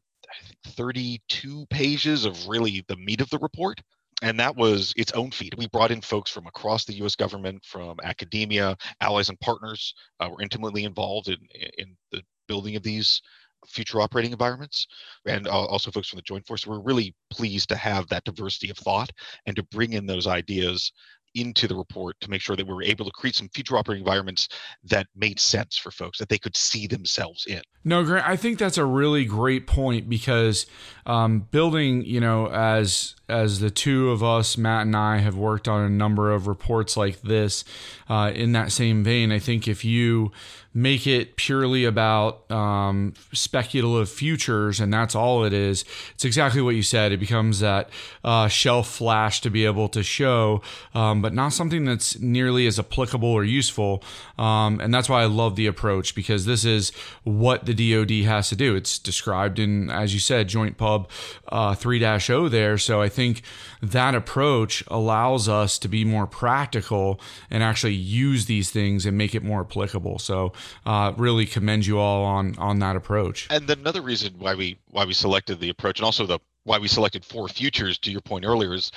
32 0.66 1.66
pages 1.70 2.24
of 2.24 2.46
really 2.48 2.84
the 2.88 2.96
meat 2.96 3.20
of 3.20 3.30
the 3.30 3.38
report. 3.38 3.80
And 4.22 4.38
that 4.40 4.56
was 4.56 4.94
its 4.96 5.12
own 5.12 5.30
feat. 5.32 5.54
We 5.58 5.68
brought 5.68 5.90
in 5.90 6.00
folks 6.00 6.30
from 6.30 6.46
across 6.46 6.84
the 6.84 6.94
U.S. 6.94 7.16
government, 7.16 7.64
from 7.64 7.98
academia, 8.02 8.76
allies, 9.00 9.28
and 9.28 9.38
partners 9.40 9.92
uh, 10.20 10.28
were 10.30 10.40
intimately 10.40 10.84
involved 10.84 11.28
in, 11.28 11.38
in 11.78 11.96
the 12.10 12.22
building 12.46 12.76
of 12.76 12.82
these 12.82 13.20
future 13.66 14.00
operating 14.00 14.32
environments 14.32 14.86
and 15.26 15.46
also 15.46 15.90
folks 15.90 16.08
from 16.08 16.18
the 16.18 16.22
joint 16.22 16.46
force 16.46 16.66
we're 16.66 16.80
really 16.80 17.14
pleased 17.30 17.68
to 17.68 17.76
have 17.76 18.06
that 18.08 18.24
diversity 18.24 18.70
of 18.70 18.78
thought 18.78 19.10
and 19.46 19.56
to 19.56 19.62
bring 19.64 19.92
in 19.92 20.06
those 20.06 20.26
ideas 20.26 20.92
into 21.34 21.66
the 21.66 21.74
report 21.74 22.18
to 22.20 22.30
make 22.30 22.40
sure 22.40 22.56
that 22.56 22.66
we 22.66 22.72
were 22.72 22.82
able 22.82 23.04
to 23.04 23.10
create 23.10 23.34
some 23.34 23.48
future 23.48 23.76
operating 23.76 24.02
environments 24.02 24.48
that 24.84 25.06
made 25.16 25.40
sense 25.40 25.76
for 25.76 25.90
folks 25.90 26.18
that 26.18 26.28
they 26.28 26.38
could 26.38 26.56
see 26.56 26.86
themselves 26.86 27.44
in. 27.46 27.60
No, 27.84 28.04
Grant, 28.04 28.26
I 28.26 28.36
think 28.36 28.58
that's 28.58 28.78
a 28.78 28.84
really 28.84 29.24
great 29.24 29.66
point 29.66 30.08
because 30.08 30.66
um, 31.06 31.40
building, 31.50 32.04
you 32.04 32.20
know, 32.20 32.46
as 32.46 33.16
as 33.28 33.60
the 33.60 33.70
two 33.70 34.10
of 34.10 34.22
us, 34.22 34.58
Matt 34.58 34.82
and 34.82 34.96
I, 34.96 35.18
have 35.18 35.36
worked 35.36 35.68
on 35.68 35.82
a 35.82 35.88
number 35.88 36.30
of 36.30 36.46
reports 36.46 36.96
like 36.96 37.22
this. 37.22 37.64
Uh, 38.08 38.30
in 38.34 38.52
that 38.52 38.70
same 38.70 39.02
vein, 39.02 39.32
I 39.32 39.38
think 39.38 39.66
if 39.66 39.84
you 39.84 40.30
make 40.76 41.06
it 41.06 41.36
purely 41.36 41.84
about 41.84 42.50
um, 42.50 43.14
speculative 43.32 44.08
futures 44.08 44.80
and 44.80 44.92
that's 44.92 45.14
all 45.14 45.44
it 45.44 45.52
is, 45.52 45.84
it's 46.14 46.24
exactly 46.24 46.60
what 46.60 46.74
you 46.74 46.82
said. 46.82 47.12
It 47.12 47.20
becomes 47.20 47.60
that 47.60 47.88
uh, 48.24 48.48
shelf 48.48 48.88
flash 48.88 49.40
to 49.42 49.50
be 49.50 49.64
able 49.64 49.88
to 49.90 50.02
show, 50.02 50.62
um, 50.92 51.22
but 51.22 51.32
not 51.32 51.52
something 51.52 51.84
that's 51.84 52.18
nearly 52.18 52.66
as 52.66 52.78
applicable 52.78 53.28
or 53.28 53.44
useful. 53.44 54.02
Um, 54.36 54.80
and 54.80 54.92
that's 54.92 55.08
why 55.08 55.22
I 55.22 55.26
love 55.26 55.54
the 55.54 55.68
approach 55.68 56.16
because 56.16 56.44
this 56.44 56.64
is 56.64 56.90
what 57.22 57.66
the 57.66 57.74
DoD 57.74 58.26
has 58.28 58.48
to 58.48 58.56
do. 58.56 58.74
It's 58.74 58.98
described 58.98 59.60
in, 59.60 59.90
as 59.90 60.12
you 60.12 60.18
said, 60.18 60.48
Joint 60.48 60.76
Pub 60.76 61.08
uh, 61.48 61.76
3 61.76 62.00
0 62.18 62.48
there. 62.48 62.78
So 62.78 63.00
I 63.00 63.08
think 63.14 63.42
that 63.80 64.14
approach 64.14 64.84
allows 64.88 65.48
us 65.48 65.78
to 65.78 65.88
be 65.88 66.04
more 66.04 66.26
practical 66.26 67.20
and 67.50 67.62
actually 67.62 67.94
use 67.94 68.46
these 68.46 68.70
things 68.70 69.06
and 69.06 69.16
make 69.16 69.34
it 69.34 69.42
more 69.42 69.60
applicable. 69.60 70.18
So 70.18 70.52
uh, 70.84 71.12
really 71.16 71.46
commend 71.46 71.86
you 71.86 71.98
all 71.98 72.24
on 72.24 72.56
on 72.58 72.78
that 72.80 72.96
approach. 72.96 73.46
And 73.50 73.66
then 73.66 73.78
another 73.78 74.02
reason 74.02 74.34
why 74.38 74.54
we 74.54 74.78
why 74.90 75.04
we 75.04 75.14
selected 75.14 75.60
the 75.60 75.70
approach 75.70 75.98
and 75.98 76.04
also 76.04 76.26
the 76.26 76.38
why 76.64 76.78
we 76.78 76.88
selected 76.88 77.24
four 77.24 77.48
futures 77.48 77.98
to 77.98 78.10
your 78.10 78.22
point 78.22 78.44
earlier 78.44 78.74
is 78.74 78.90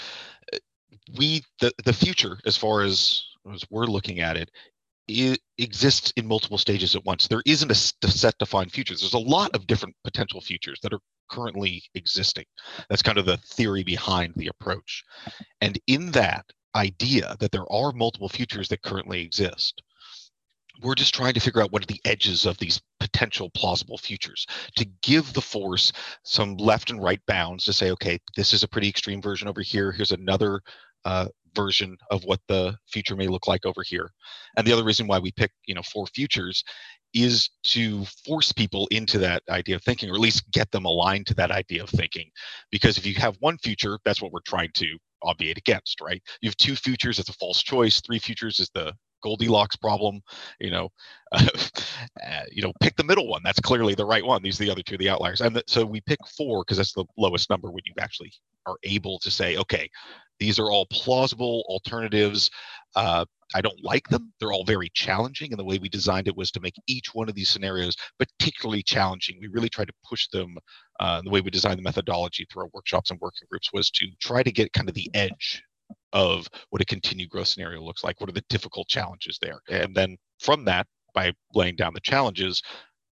uh, 0.54 0.58
we 1.18 1.44
the, 1.60 1.72
the 1.86 1.94
future 1.94 2.40
as 2.46 2.58
far 2.58 2.84
as 2.84 3.24
as 3.54 3.64
we're 3.70 3.86
looking 3.86 4.20
at 4.20 4.38
it 4.38 4.52
it 5.08 5.40
exists 5.58 6.12
in 6.18 6.28
multiple 6.28 6.58
stages 6.58 6.96
at 6.96 7.06
once. 7.06 7.28
There 7.28 7.42
isn't 7.46 7.72
a, 7.72 7.76
set 7.76 8.38
defined 8.38 8.72
futures. 8.72 9.00
There's 9.00 9.14
a 9.14 9.18
lot 9.20 9.56
of 9.56 9.66
different 9.66 9.96
potential 10.04 10.42
futures 10.42 10.80
that 10.84 10.94
are 10.94 11.00
currently 11.29 11.84
existing. 11.96 12.46
That's 12.89 13.01
kind 13.01 13.17
of 13.17 13.25
the 13.25 13.38
theory 13.38 13.84
behind 13.84 14.34
the 14.36 14.48
approach. 14.48 15.03
And 15.62 15.79
in 15.88 16.12
that 16.12 16.46
idea 16.75 17.36
that 17.39 17.51
there 17.51 17.72
are 17.72 17.91
multiple 17.91 18.29
futures 18.29 18.69
that 18.69 18.84
currently 18.84 19.22
exist, 19.22 19.81
we're 20.81 20.96
just 20.96 21.15
trying 21.15 21.34
to 21.34 21.39
figure 21.39 21.62
out 21.62 21.72
what 21.72 21.84
are 21.84 21.88
the 21.88 22.01
edges 22.05 22.46
of 22.46 22.57
these 22.60 22.79
potential 23.00 23.50
plausible 23.51 23.98
futures 23.98 24.46
to 24.75 24.86
give 25.01 25.34
the 25.34 25.41
force 25.41 25.91
some 26.24 26.55
left 26.57 26.91
and 26.91 27.01
right 27.01 27.22
bounds 27.25 27.65
to 27.65 27.74
say, 27.74 27.91
okay, 27.91 28.19
this 28.36 28.53
is 28.53 28.63
a 28.63 28.67
pretty 28.67 28.88
extreme 28.88 29.22
version 29.22 29.48
over 29.48 29.62
here. 29.62 29.91
Here's 29.91 30.12
another 30.12 30.62
uh, 31.05 31.27
version 31.55 31.98
of 32.12 32.24
what 32.25 32.39
the 32.48 32.77
future 32.88 33.15
may 33.15 33.27
look 33.27 33.48
like 33.48 33.65
over 33.65 33.81
here. 33.84 34.12
And 34.55 34.67
the 34.67 34.74
other 34.74 34.84
reason 34.84 35.07
why 35.07 35.19
we 35.19 35.31
pick, 35.31 35.51
you 35.65 35.74
know, 35.74 35.81
four 35.81 36.05
futures 36.07 36.63
is 37.24 37.50
to 37.64 38.06
force 38.26 38.52
people 38.52 38.88
into 38.92 39.18
that 39.20 39.44
idea 39.50 39.76
of 39.76 39.84
thinking, 39.84 40.10
or 40.10 40.14
at 40.14 40.20
least 40.20 40.50
get 40.52 40.72
them 40.72 40.86
aligned 40.86 41.28
to 41.28 41.34
that 41.36 41.52
idea 41.52 41.84
of 41.84 41.90
thinking. 41.90 42.30
Because 42.72 42.98
if 42.98 43.06
you 43.06 43.16
have 43.16 43.36
one 43.40 43.58
future, 43.58 44.00
that's 44.06 44.22
what 44.22 44.32
we're 44.32 44.40
trying 44.42 44.72
to 44.76 44.98
obviate 45.24 45.58
against, 45.58 46.00
right? 46.02 46.22
You 46.42 46.50
have 46.50 46.58
two 46.58 46.76
futures, 46.76 47.20
it's 47.20 47.30
a 47.30 47.34
false 47.34 47.62
choice. 47.62 48.02
Three 48.02 48.20
futures 48.20 48.60
is 48.60 48.70
the 48.74 48.94
Goldilocks 49.24 49.76
problem. 49.76 50.22
You 50.60 50.72
know, 50.72 50.90
uh, 51.32 51.48
you 52.52 52.62
know, 52.62 52.74
pick 52.82 52.96
the 52.96 53.04
middle 53.04 53.28
one. 53.28 53.42
That's 53.44 53.60
clearly 53.60 53.96
the 53.96 54.06
right 54.06 54.26
one. 54.26 54.44
These 54.44 54.62
are 54.62 54.66
the 54.66 54.72
other 54.72 54.84
two, 54.84 54.98
the 54.98 55.10
outliers. 55.10 55.42
And 55.42 55.56
the, 55.56 55.64
so 55.68 55.86
we 55.86 56.02
pick 56.02 56.20
four 56.38 56.64
because 56.64 56.78
that's 56.78 56.94
the 56.94 57.06
lowest 57.18 57.50
number 57.50 57.72
when 57.72 57.84
you 57.86 57.94
actually 58.00 58.32
are 58.66 58.76
able 58.84 59.18
to 59.20 59.32
say, 59.32 59.58
okay, 59.58 59.90
these 60.40 60.60
are 60.60 60.70
all 60.70 60.86
plausible 60.92 61.64
alternatives. 61.68 62.52
Uh, 62.96 63.26
I 63.56 63.62
don't 63.62 63.84
like 63.84 64.08
them. 64.10 64.34
They're 64.39 64.51
all 64.51 64.66
very 64.66 64.89
challenging. 64.94 65.51
And 65.51 65.60
the 65.60 65.66
way 65.66 65.77
we 65.77 65.89
designed 65.89 66.27
it 66.27 66.36
was 66.36 66.51
to 66.51 66.60
make 66.60 66.75
each 66.88 67.13
one 67.13 67.30
of 67.30 67.36
these 67.36 67.50
scenarios 67.50 67.96
particularly 68.20 68.84
challenging. 68.84 69.38
We 69.39 69.48
really 69.48 69.70
tried 69.70 69.88
to 69.88 69.94
push 70.08 70.27
them. 70.27 70.58
Uh, 71.00 71.22
the 71.22 71.30
way 71.30 71.42
we 71.42 71.50
designed 71.50 71.77
the 71.77 71.84
methodology 71.84 72.46
through 72.51 72.63
our 72.63 72.70
workshops 72.74 73.12
and 73.12 73.20
working 73.20 73.48
groups 73.50 73.72
was 73.72 73.89
to 73.92 74.08
try 74.22 74.44
to 74.44 74.51
get 74.51 74.74
kind 74.74 74.89
of 74.89 74.96
the 74.96 75.10
edge 75.13 75.63
of 76.13 76.48
what 76.70 76.82
a 76.82 76.86
continued 76.86 77.30
growth 77.30 77.48
scenario 77.48 77.82
looks 77.82 78.04
like. 78.04 78.20
What 78.20 78.30
are 78.30 78.34
the 78.34 78.44
difficult 78.50 78.88
challenges 78.88 79.38
there? 79.42 79.60
And 79.70 79.96
then 79.96 80.18
from 80.39 80.66
that, 80.66 80.88
by 81.13 81.34
laying 81.54 81.75
down 81.75 81.94
the 81.94 82.00
challenges, 82.01 82.62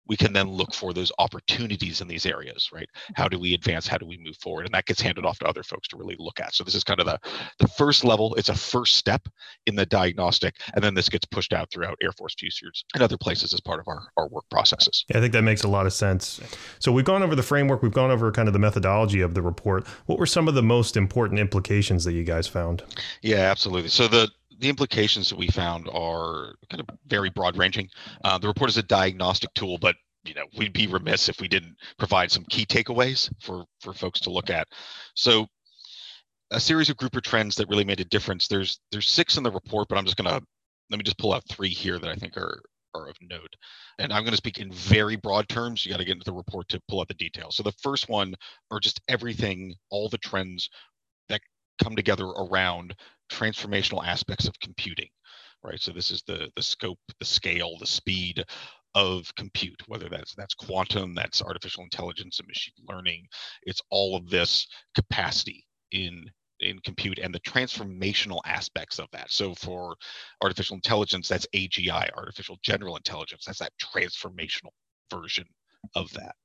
we 0.08 0.18
can 0.18 0.34
then 0.34 0.50
look 0.50 0.74
for 0.74 0.94
those 0.94 1.12
opportunities 1.20 2.02
in 2.02 2.08
these 2.08 2.26
areas, 2.26 2.70
right? 2.74 2.88
Mm-hmm. 2.96 3.22
How 3.22 3.28
do 3.28 3.40
we 3.40 3.54
advance? 3.54 3.88
How 3.88 3.98
do 3.98 4.06
we 4.06 4.18
move 4.18 4.38
forward? 4.38 4.66
And 4.66 4.74
that 4.74 4.86
gets 4.86 5.02
handed 5.02 5.26
off 5.26 5.40
to 5.40 5.46
other 5.46 5.64
folks 5.64 5.88
to 5.90 5.98
really 5.98 6.16
look 6.20 6.40
at. 6.40 6.54
So 6.54 6.64
this 6.64 6.76
is 6.76 6.84
kind 6.84 7.00
of 7.00 7.06
the, 7.06 7.20
the 7.60 7.68
first 7.68 8.04
level. 8.04 8.36
It's 8.36 8.50
a 8.50 8.56
first 8.56 8.96
step 8.98 9.28
in 9.66 9.76
the 9.76 9.86
diagnostic. 9.86 10.56
And 10.76 10.84
then 10.84 10.94
this 10.94 11.10
gets 11.10 11.26
pushed 11.26 11.54
out 11.54 11.72
throughout 11.72 11.98
Air 12.02 12.12
Force 12.12 12.36
futures 12.38 12.84
and 12.94 13.04
other 13.04 13.18
places 13.18 13.54
as 13.54 13.62
part 13.62 13.80
of 13.80 13.88
our, 13.88 14.04
our 14.18 14.28
work 14.28 14.46
processes. 14.50 15.06
Yeah, 15.10 15.18
I 15.18 15.22
think 15.22 15.34
that 15.34 15.44
makes 15.44 15.64
a 15.64 15.68
lot 15.68 15.86
of 15.86 15.94
sense. 15.94 16.42
So 16.80 16.92
we've 16.92 17.06
gone 17.06 17.24
over 17.24 17.36
the 17.36 17.44
framework, 17.44 17.82
we've 17.82 17.94
gone 17.94 18.12
over 18.12 18.32
kind 18.32 18.48
of 18.48 18.54
the 18.54 18.60
methodology 18.60 19.22
of 19.22 19.34
the 19.34 19.42
report. 19.42 19.88
What 20.06 20.20
were 20.20 20.26
some 20.26 20.48
of 20.48 20.54
the 20.54 20.64
most 20.64 20.98
important 20.98 21.40
implications 21.40 22.04
that 22.04 22.14
you 22.14 22.24
guys 22.24 22.48
found? 22.48 22.84
Yeah, 23.22 23.38
absolutely. 23.38 23.90
So 23.90 24.08
the 24.08 24.30
the 24.60 24.70
implications 24.70 25.30
that 25.30 25.38
we 25.38 25.48
found 25.48 25.90
are 25.90 26.56
kind 26.70 26.82
of 26.82 26.88
very 27.08 27.30
broad 27.30 27.58
ranging. 27.58 27.90
Uh, 28.24 28.38
the 28.38 28.48
report 28.48 28.70
is 28.70 28.78
a 28.78 28.84
diagnostic 28.84 29.54
tool, 29.54 29.78
but 29.78 29.96
you 30.24 30.34
know 30.34 30.46
we'd 30.58 30.74
be 30.74 30.88
remiss 30.88 31.30
if 31.30 31.42
we 31.42 31.48
didn't 31.48 31.76
provide 31.98 32.32
some 32.32 32.46
key 32.46 32.66
takeaways 32.66 33.32
for 33.42 33.66
for 33.82 33.94
folks 33.94 34.20
to 34.22 34.32
look 34.32 34.50
at. 34.50 34.68
So 35.16 35.48
a 36.52 36.60
series 36.60 36.90
of 36.90 36.98
grouper 36.98 37.22
trends 37.22 37.56
that 37.56 37.70
really 37.70 37.86
made 37.86 38.00
a 38.00 38.06
difference. 38.06 38.48
There's 38.48 38.80
there's 38.92 39.10
six 39.10 39.38
in 39.38 39.44
the 39.44 39.52
report, 39.52 39.88
but 39.90 39.98
I'm 39.98 40.06
just 40.06 40.18
gonna 40.18 40.42
let 40.90 40.98
me 40.98 41.04
just 41.04 41.18
pull 41.18 41.34
out 41.34 41.44
three 41.50 41.70
here 41.70 42.00
that 42.00 42.10
I 42.10 42.16
think 42.16 42.38
are 42.38 42.62
are 42.96 43.08
of 43.08 43.18
note. 43.22 43.56
And 44.00 44.14
I'm 44.14 44.24
going 44.24 44.32
to 44.32 44.38
speak 44.38 44.60
in 44.60 44.72
very 44.72 45.16
broad 45.16 45.50
terms. 45.50 45.86
You 45.86 45.92
got 45.92 45.98
to 45.98 46.06
get 46.06 46.14
into 46.14 46.26
the 46.26 46.34
report 46.34 46.70
to 46.70 46.82
pull 46.88 47.02
out 47.02 47.08
the 47.08 47.14
details. 47.16 47.56
So 47.56 47.64
the 47.64 47.74
first 47.82 48.10
one 48.10 48.36
are 48.72 48.80
just 48.80 49.02
everything, 49.08 49.76
all 49.90 50.10
the 50.10 50.18
trends 50.18 50.70
that 51.30 51.42
come 51.84 51.96
together 51.96 52.26
around 52.26 52.96
transformational 53.34 54.06
aspects 54.06 54.48
of 54.48 54.60
computing, 54.60 55.10
right? 55.64 55.82
So 55.82 55.92
this 55.92 56.12
is 56.12 56.24
the 56.28 56.50
the 56.56 56.64
scope, 56.64 57.00
the 57.20 57.26
scale, 57.26 57.78
the 57.80 57.88
speed 57.88 58.44
of 58.96 59.34
compute, 59.36 59.82
whether 59.88 60.10
that's 60.10 60.36
that's 60.36 60.54
quantum, 60.54 61.16
that's 61.16 61.42
artificial 61.42 61.84
intelligence 61.84 62.40
and 62.40 62.48
machine 62.48 62.76
learning. 62.88 63.26
It's 63.64 63.82
all 63.90 64.16
of 64.16 64.30
this 64.30 64.68
capacity 64.96 65.66
in 65.92 66.26
in 66.60 66.80
compute 66.80 67.20
and 67.20 67.34
the 67.34 67.40
transformational 67.42 68.40
aspects 68.46 69.00
of 69.00 69.08
that. 69.12 69.32
So 69.32 69.54
for 69.56 69.96
artificial 70.42 70.76
intelligence, 70.76 71.28
that's 71.28 71.48
AGI, 71.54 72.10
artificial 72.16 72.58
general 72.64 72.96
intelligence. 72.96 73.46
That's 73.46 73.60
that 73.60 73.74
transformational 73.82 74.72
version 75.12 75.46
of 75.96 76.12
that. 76.14 76.36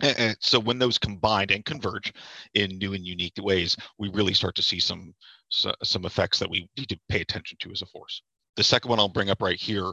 And 0.00 0.36
so 0.40 0.60
when 0.60 0.78
those 0.78 0.98
combine 0.98 1.48
and 1.50 1.64
converge 1.64 2.12
in 2.54 2.78
new 2.78 2.94
and 2.94 3.04
unique 3.04 3.34
ways, 3.40 3.76
we 3.98 4.08
really 4.10 4.34
start 4.34 4.54
to 4.56 4.62
see 4.62 4.78
some 4.80 5.14
some 5.50 6.04
effects 6.04 6.38
that 6.38 6.50
we 6.50 6.68
need 6.76 6.88
to 6.90 7.00
pay 7.08 7.20
attention 7.20 7.56
to 7.60 7.72
as 7.72 7.82
a 7.82 7.86
force. 7.86 8.22
The 8.56 8.64
second 8.64 8.90
one 8.90 8.98
I'll 8.98 9.08
bring 9.08 9.30
up 9.30 9.42
right 9.42 9.58
here 9.58 9.92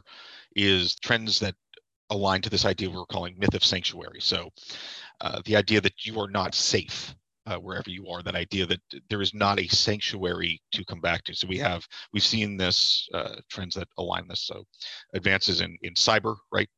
is 0.55 0.95
trends 0.95 1.39
that 1.39 1.55
align 2.09 2.41
to 2.41 2.49
this 2.49 2.65
idea 2.65 2.89
we're 2.89 3.05
calling 3.05 3.35
myth 3.39 3.53
of 3.53 3.63
sanctuary. 3.63 4.19
So 4.21 4.49
uh, 5.21 5.41
the 5.45 5.55
idea 5.55 5.81
that 5.81 6.05
you 6.05 6.19
are 6.19 6.29
not 6.29 6.53
safe 6.53 7.15
uh, 7.47 7.57
wherever 7.57 7.89
you 7.89 8.07
are, 8.09 8.23
that 8.23 8.35
idea 8.35 8.65
that 8.65 8.81
there 9.09 9.21
is 9.21 9.33
not 9.33 9.59
a 9.59 9.67
sanctuary 9.67 10.61
to 10.71 10.85
come 10.85 10.99
back 10.99 11.23
to. 11.23 11.35
So 11.35 11.47
we 11.47 11.57
have, 11.59 11.87
we've 12.11 12.23
seen 12.23 12.57
this 12.57 13.07
uh, 13.13 13.35
trends 13.49 13.75
that 13.75 13.87
align 13.97 14.27
this. 14.27 14.41
So 14.41 14.65
advances 15.13 15.61
in, 15.61 15.77
in 15.81 15.93
cyber, 15.93 16.35
right? 16.51 16.69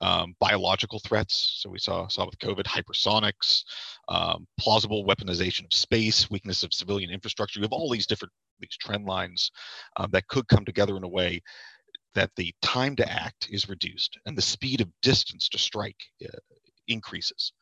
Um, 0.00 0.34
biological 0.40 1.00
threats. 1.00 1.58
So 1.60 1.70
we 1.70 1.78
saw 1.78 2.06
saw 2.08 2.26
with 2.26 2.38
COVID, 2.38 2.64
hypersonics, 2.64 3.64
um, 4.08 4.46
plausible 4.58 5.04
weaponization 5.04 5.64
of 5.64 5.72
space, 5.72 6.30
weakness 6.30 6.62
of 6.62 6.72
civilian 6.72 7.10
infrastructure. 7.10 7.60
We 7.60 7.64
have 7.64 7.72
all 7.72 7.90
these 7.90 8.06
different 8.06 8.32
these 8.60 8.76
trend 8.80 9.06
lines 9.06 9.50
um, 9.96 10.10
that 10.12 10.26
could 10.28 10.48
come 10.48 10.64
together 10.64 10.96
in 10.96 11.04
a 11.04 11.08
way 11.08 11.40
that 12.14 12.30
the 12.36 12.52
time 12.62 12.96
to 12.96 13.10
act 13.10 13.48
is 13.50 13.68
reduced 13.68 14.18
and 14.26 14.36
the 14.36 14.42
speed 14.42 14.80
of 14.80 14.88
distance 15.02 15.48
to 15.48 15.58
strike 15.58 16.00
uh, 16.24 16.38
increases. 16.88 17.52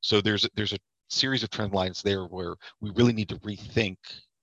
So 0.00 0.20
there's 0.20 0.48
there's 0.54 0.72
a 0.72 0.78
series 1.08 1.42
of 1.42 1.50
trend 1.50 1.72
lines 1.72 2.02
there 2.02 2.24
where 2.24 2.54
we 2.80 2.90
really 2.90 3.12
need 3.12 3.28
to 3.28 3.36
rethink 3.36 3.96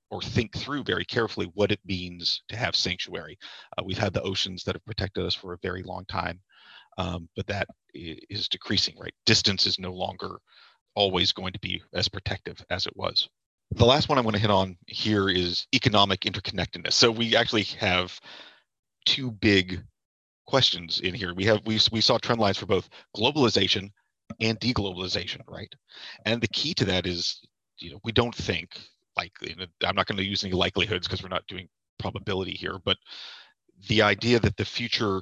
or 0.10 0.22
think 0.22 0.56
through 0.56 0.84
very 0.84 1.04
carefully 1.04 1.50
what 1.54 1.72
it 1.72 1.80
means 1.86 2.42
to 2.48 2.56
have 2.56 2.76
sanctuary. 2.76 3.38
Uh, 3.78 3.84
we've 3.86 3.98
had 3.98 4.14
the 4.14 4.22
oceans 4.22 4.64
that 4.64 4.76
have 4.76 4.86
protected 4.86 5.26
us 5.26 5.36
for 5.36 5.54
a 5.54 5.60
very 5.62 5.84
long 5.84 6.06
time 6.06 6.40
um, 6.98 7.30
but 7.36 7.48
that 7.48 7.68
is 7.94 8.48
decreasing, 8.48 8.96
right? 9.00 9.14
Distance 9.26 9.66
is 9.66 9.80
no 9.80 9.94
longer 9.94 10.38
always 10.96 11.32
going 11.32 11.54
to 11.54 11.60
be 11.60 11.82
as 11.94 12.08
protective 12.08 12.64
as 12.70 12.88
it 12.88 12.96
was. 12.96 13.30
The 13.72 13.86
last 13.86 14.10
one 14.10 14.18
I 14.18 14.22
want 14.22 14.36
to 14.36 14.42
hit 14.42 14.50
on 14.50 14.78
here 14.88 15.30
is 15.30 15.68
economic 15.76 16.22
interconnectedness. 16.22 16.94
So 16.94 17.12
we 17.12 17.36
actually 17.36 17.64
have 17.80 18.20
two 19.06 19.32
big 19.32 19.84
questions 20.48 21.02
in 21.02 21.14
here. 21.14 21.34
We 21.34 21.44
have 21.46 21.60
we 21.66 21.80
we 21.92 22.02
saw 22.02 22.18
trend 22.18 22.40
lines 22.40 22.58
for 22.58 22.66
both 22.66 22.90
globalization 23.16 23.92
and 24.40 24.60
deglobalization, 24.60 25.42
right? 25.48 25.72
And 26.26 26.42
the 26.42 26.48
key 26.48 26.74
to 26.76 26.86
that 26.86 27.06
is, 27.06 27.42
you 27.78 27.92
know, 27.92 28.00
we 28.04 28.12
don't 28.12 28.34
think 28.34 28.80
like 29.18 29.32
I'm 29.84 29.96
not 29.96 30.08
going 30.08 30.18
to 30.18 30.24
use 30.24 30.44
any 30.44 30.54
likelihoods 30.54 31.08
because 31.08 31.22
we're 31.22 31.30
not 31.30 31.48
doing 31.48 31.68
probability 32.00 32.52
here, 32.54 32.80
but 32.84 32.98
the 33.88 34.02
idea 34.02 34.40
that 34.40 34.58
the 34.58 34.66
future 34.66 35.22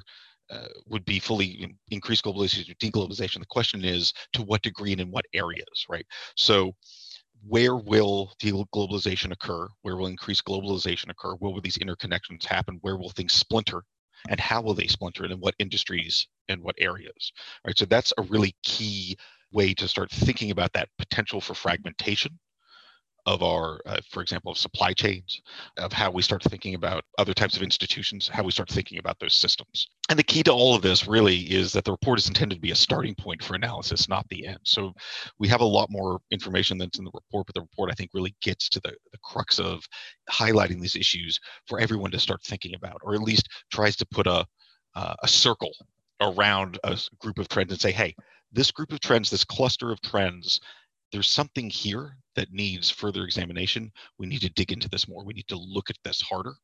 uh, 0.50 0.68
would 0.86 1.04
be 1.04 1.18
fully 1.18 1.76
increased 1.90 2.24
globalization 2.24 2.70
or 2.70 2.74
deglobalization. 2.74 3.40
The 3.40 3.46
question 3.46 3.84
is 3.84 4.12
to 4.34 4.42
what 4.42 4.62
degree 4.62 4.92
and 4.92 5.00
in 5.00 5.10
what 5.10 5.24
areas, 5.32 5.86
right? 5.88 6.06
So 6.36 6.74
where 7.46 7.76
will 7.76 8.32
deglobalization 8.42 9.32
occur? 9.32 9.68
Where 9.82 9.96
will 9.96 10.06
increased 10.06 10.44
globalization 10.44 11.10
occur? 11.10 11.34
Where 11.34 11.52
will 11.52 11.60
these 11.60 11.78
interconnections 11.78 12.44
happen? 12.44 12.78
Where 12.80 12.96
will 12.96 13.10
things 13.10 13.32
splinter? 13.32 13.82
And 14.28 14.40
how 14.40 14.62
will 14.62 14.74
they 14.74 14.86
splinter 14.86 15.24
and 15.24 15.32
in 15.32 15.40
what 15.40 15.54
industries 15.58 16.26
and 16.48 16.62
what 16.62 16.74
areas? 16.78 17.32
Right. 17.64 17.76
So 17.78 17.84
that's 17.84 18.12
a 18.18 18.22
really 18.22 18.56
key 18.62 19.16
way 19.52 19.74
to 19.74 19.86
start 19.86 20.10
thinking 20.10 20.50
about 20.50 20.72
that 20.72 20.88
potential 20.98 21.40
for 21.40 21.54
fragmentation 21.54 22.38
of 23.26 23.42
our, 23.42 23.80
uh, 23.86 24.00
for 24.08 24.22
example, 24.22 24.52
of 24.52 24.58
supply 24.58 24.92
chains, 24.92 25.42
of 25.78 25.92
how 25.92 26.10
we 26.10 26.22
start 26.22 26.44
thinking 26.44 26.74
about 26.74 27.04
other 27.18 27.34
types 27.34 27.56
of 27.56 27.62
institutions, 27.62 28.28
how 28.28 28.44
we 28.44 28.52
start 28.52 28.70
thinking 28.70 28.98
about 28.98 29.18
those 29.18 29.34
systems. 29.34 29.88
And 30.08 30.18
the 30.18 30.22
key 30.22 30.44
to 30.44 30.52
all 30.52 30.76
of 30.76 30.82
this 30.82 31.08
really 31.08 31.38
is 31.52 31.72
that 31.72 31.84
the 31.84 31.90
report 31.90 32.20
is 32.20 32.28
intended 32.28 32.54
to 32.54 32.60
be 32.60 32.70
a 32.70 32.76
starting 32.76 33.16
point 33.16 33.42
for 33.42 33.56
analysis, 33.56 34.08
not 34.08 34.28
the 34.28 34.46
end. 34.46 34.60
So 34.62 34.92
we 35.40 35.48
have 35.48 35.60
a 35.60 35.64
lot 35.64 35.90
more 35.90 36.20
information 36.30 36.78
that's 36.78 36.98
in 36.98 37.04
the 37.04 37.10
report, 37.12 37.46
but 37.46 37.54
the 37.56 37.62
report 37.62 37.90
I 37.90 37.94
think 37.94 38.10
really 38.14 38.34
gets 38.42 38.68
to 38.70 38.80
the, 38.80 38.94
the 39.10 39.18
crux 39.24 39.58
of 39.58 39.82
highlighting 40.30 40.80
these 40.80 40.94
issues 40.94 41.40
for 41.66 41.80
everyone 41.80 42.12
to 42.12 42.20
start 42.20 42.42
thinking 42.44 42.76
about, 42.76 43.00
or 43.02 43.14
at 43.14 43.22
least 43.22 43.48
tries 43.72 43.96
to 43.96 44.06
put 44.06 44.28
a, 44.28 44.46
uh, 44.94 45.14
a 45.22 45.28
circle 45.28 45.72
around 46.20 46.78
a 46.84 46.96
group 47.18 47.38
of 47.38 47.48
trends 47.48 47.72
and 47.72 47.80
say, 47.80 47.90
hey, 47.90 48.14
this 48.52 48.70
group 48.70 48.92
of 48.92 49.00
trends, 49.00 49.30
this 49.30 49.44
cluster 49.44 49.90
of 49.90 50.00
trends, 50.00 50.60
there's 51.10 51.28
something 51.28 51.68
here 51.68 52.16
that 52.36 52.52
needs 52.52 52.90
further 52.90 53.24
examination, 53.24 53.90
we 54.18 54.26
need 54.26 54.40
to 54.42 54.50
dig 54.50 54.72
into 54.72 54.88
this 54.88 55.08
more. 55.08 55.24
We 55.24 55.34
need 55.34 55.48
to 55.48 55.58
look 55.58 55.90
at 55.90 55.96
this 56.04 56.20
harder 56.20 56.54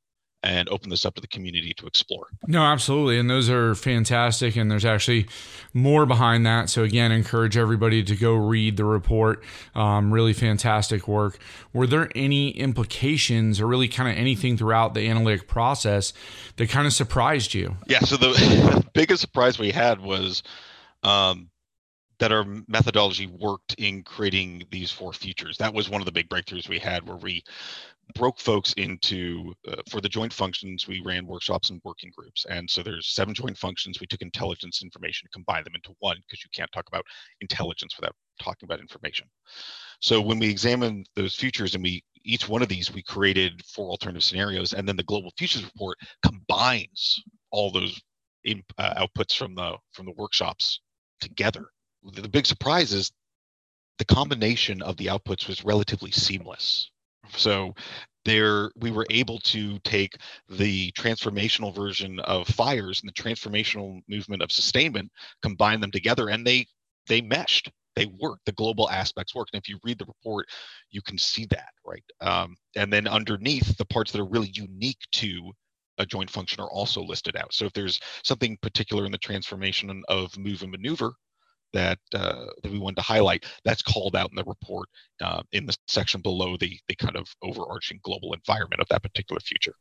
and 0.45 0.69
open 0.71 0.91
this 0.91 1.07
up 1.07 1.15
to 1.15 1.21
the 1.21 1.29
community 1.29 1.73
to 1.75 1.87
explore. 1.87 2.27
No, 2.49 2.63
absolutely. 2.63 3.19
And 3.19 3.31
those 3.31 3.49
are 3.49 3.75
fantastic. 3.75 4.57
And 4.57 4.71
there's 4.71 4.85
actually 4.85 5.29
more 5.73 6.05
behind 6.05 6.45
that. 6.47 6.69
So, 6.69 6.83
again, 6.83 7.13
encourage 7.13 7.57
everybody 7.57 8.03
to 8.03 8.17
go 8.17 8.35
read 8.35 8.77
the 8.77 8.85
report. 8.85 9.45
Um, 9.75 10.13
really 10.13 10.33
fantastic 10.33 11.07
work. 11.07 11.39
Were 11.73 11.87
there 11.87 12.11
any 12.15 12.51
implications 12.51 13.61
or 13.61 13.67
really 13.67 13.89
kind 13.89 14.11
of 14.11 14.17
anything 14.17 14.57
throughout 14.57 14.95
the 14.95 15.09
analytic 15.09 15.47
process 15.47 16.13
that 16.57 16.69
kind 16.69 16.87
of 16.87 16.93
surprised 16.93 17.55
you? 17.55 17.77
Yeah. 17.87 18.01
So, 18.01 18.17
the 18.17 18.85
biggest 18.95 19.21
surprise 19.21 19.59
we 19.61 19.71
had 19.71 20.01
was 20.01 20.43
um, 21.05 21.51
that 22.23 22.31
our 22.31 22.47
methodology 22.69 23.27
worked 23.27 23.75
in 23.79 24.01
creating 24.05 24.63
these 24.71 24.93
four 24.93 25.13
futures. 25.13 25.59
That 25.59 25.75
was 25.75 25.91
one 25.91 26.01
of 26.01 26.05
the 26.05 26.13
big 26.13 26.29
breakthroughs 26.29 26.69
we 26.69 26.79
had 26.79 27.05
where 27.05 27.17
we 27.17 27.43
broke 28.15 28.39
folks 28.39 28.73
into 28.75 29.53
uh, 29.67 29.83
for 29.91 30.01
the 30.01 30.09
joint 30.09 30.33
functions 30.33 30.87
we 30.87 31.03
ran 31.05 31.27
workshops 31.27 31.71
and 31.71 31.81
working 31.85 32.13
groups. 32.17 32.47
And 32.49 32.71
so 32.71 32.81
there's 32.81 33.09
seven 33.09 33.35
joint 33.35 33.59
functions. 33.59 33.99
We 34.01 34.07
took 34.07 34.23
intelligence 34.23 34.85
information 34.85 35.31
combine 35.33 35.65
them 35.65 35.75
into 35.75 35.97
one 35.99 36.17
because 36.19 36.45
you 36.45 36.51
can't 36.55 36.71
talk 36.71 36.85
about 36.87 37.05
intelligence 37.41 37.97
without 37.99 38.15
talking 38.41 38.69
about 38.69 38.79
information. 38.79 39.27
So 40.01 40.21
when 40.21 40.39
we 40.39 40.49
examined 40.49 41.09
those 41.17 41.35
futures 41.35 41.75
and 41.75 41.83
we 41.83 42.05
each 42.25 42.49
one 42.49 42.63
of 42.63 42.69
these 42.69 42.95
we 42.95 43.03
created 43.03 43.61
four 43.67 43.89
alternative 43.89 44.23
scenarios. 44.23 44.75
And 44.75 44.87
then 44.87 44.97
the 44.97 45.03
global 45.03 45.33
futures 45.37 45.65
report 45.65 45.99
combines 46.25 47.21
all 47.51 47.73
those 47.73 48.01
in, 48.45 48.63
uh, 48.79 49.05
outputs 49.05 49.37
from 49.37 49.57
the 49.57 49.77
from 49.93 50.07
the 50.07 50.15
workshops 50.17 50.79
together 51.21 51.67
the 52.03 52.29
big 52.29 52.47
surprise 52.47 52.93
is 52.93 53.11
the 53.99 54.05
combination 54.05 54.83
of 54.83 54.97
the 54.97 55.07
outputs 55.07 55.49
was 55.49 55.65
relatively 55.65 56.11
seamless 56.11 56.91
so 57.37 57.75
there 58.25 58.71
we 58.77 58.91
were 58.91 59.07
able 59.11 59.39
to 59.41 59.79
take 59.81 60.17
the 60.49 60.93
transformational 60.93 61.75
version 61.75 62.21
of 62.21 62.47
fires 62.47 63.01
and 63.01 63.09
the 63.09 63.23
transformational 63.23 64.01
movement 64.09 64.43
of 64.43 64.53
sustainment, 64.53 65.11
combine 65.43 65.81
them 65.81 65.91
together, 65.91 66.29
and 66.29 66.47
they 66.47 66.67
they 67.09 67.21
meshed. 67.21 67.71
They 67.95 68.07
worked. 68.07 68.47
The 68.47 68.53
global 68.53 68.89
aspects 68.89 69.35
worked. 69.35 69.51
And 69.53 69.61
if 69.61 69.69
you 69.69 69.79
read 69.85 69.99
the 69.99 70.07
report, 70.07 70.47
you 70.91 71.03
can 71.03 71.19
see 71.19 71.47
that, 71.47 71.71
right? 71.85 72.05
Um, 72.23 72.57
and 72.75 72.91
then 72.91 73.07
underneath, 73.07 73.77
the 73.77 73.85
parts 73.85 74.13
that 74.13 74.21
are 74.21 74.29
really 74.29 74.51
unique 74.55 75.01
to 75.13 75.53
a 75.99 76.07
joint 76.07 76.31
function 76.31 76.63
are 76.63 76.71
also 76.71 77.03
listed 77.03 77.37
out. 77.37 77.53
So 77.53 77.67
if 77.67 77.73
there's 77.75 78.01
something 78.25 78.57
particular 78.63 79.05
in 79.05 79.13
the 79.13 79.19
transformation 79.19 80.03
of 80.09 80.39
move 80.39 80.63
and 80.63 80.71
maneuver, 80.71 81.13
that 81.73 81.99
uh, 82.15 82.47
that 82.63 82.73
we 82.73 82.79
wanted 82.79 82.97
to 82.97 83.03
highlight 83.03 83.45
that's 83.65 83.83
called 83.83 84.17
out 84.17 84.31
in 84.31 84.37
the 84.37 84.45
report 84.45 84.89
uh, 85.23 85.43
in 85.53 85.67
the 85.67 85.77
section 85.89 86.21
below 86.21 86.57
the 86.57 86.79
the 86.89 86.95
kind 86.97 87.17
of 87.17 87.27
overarching 87.43 88.01
global 88.03 88.33
environment 88.33 88.81
of 88.81 88.89
that 88.89 89.03
particular 89.03 89.41
future. 89.41 89.75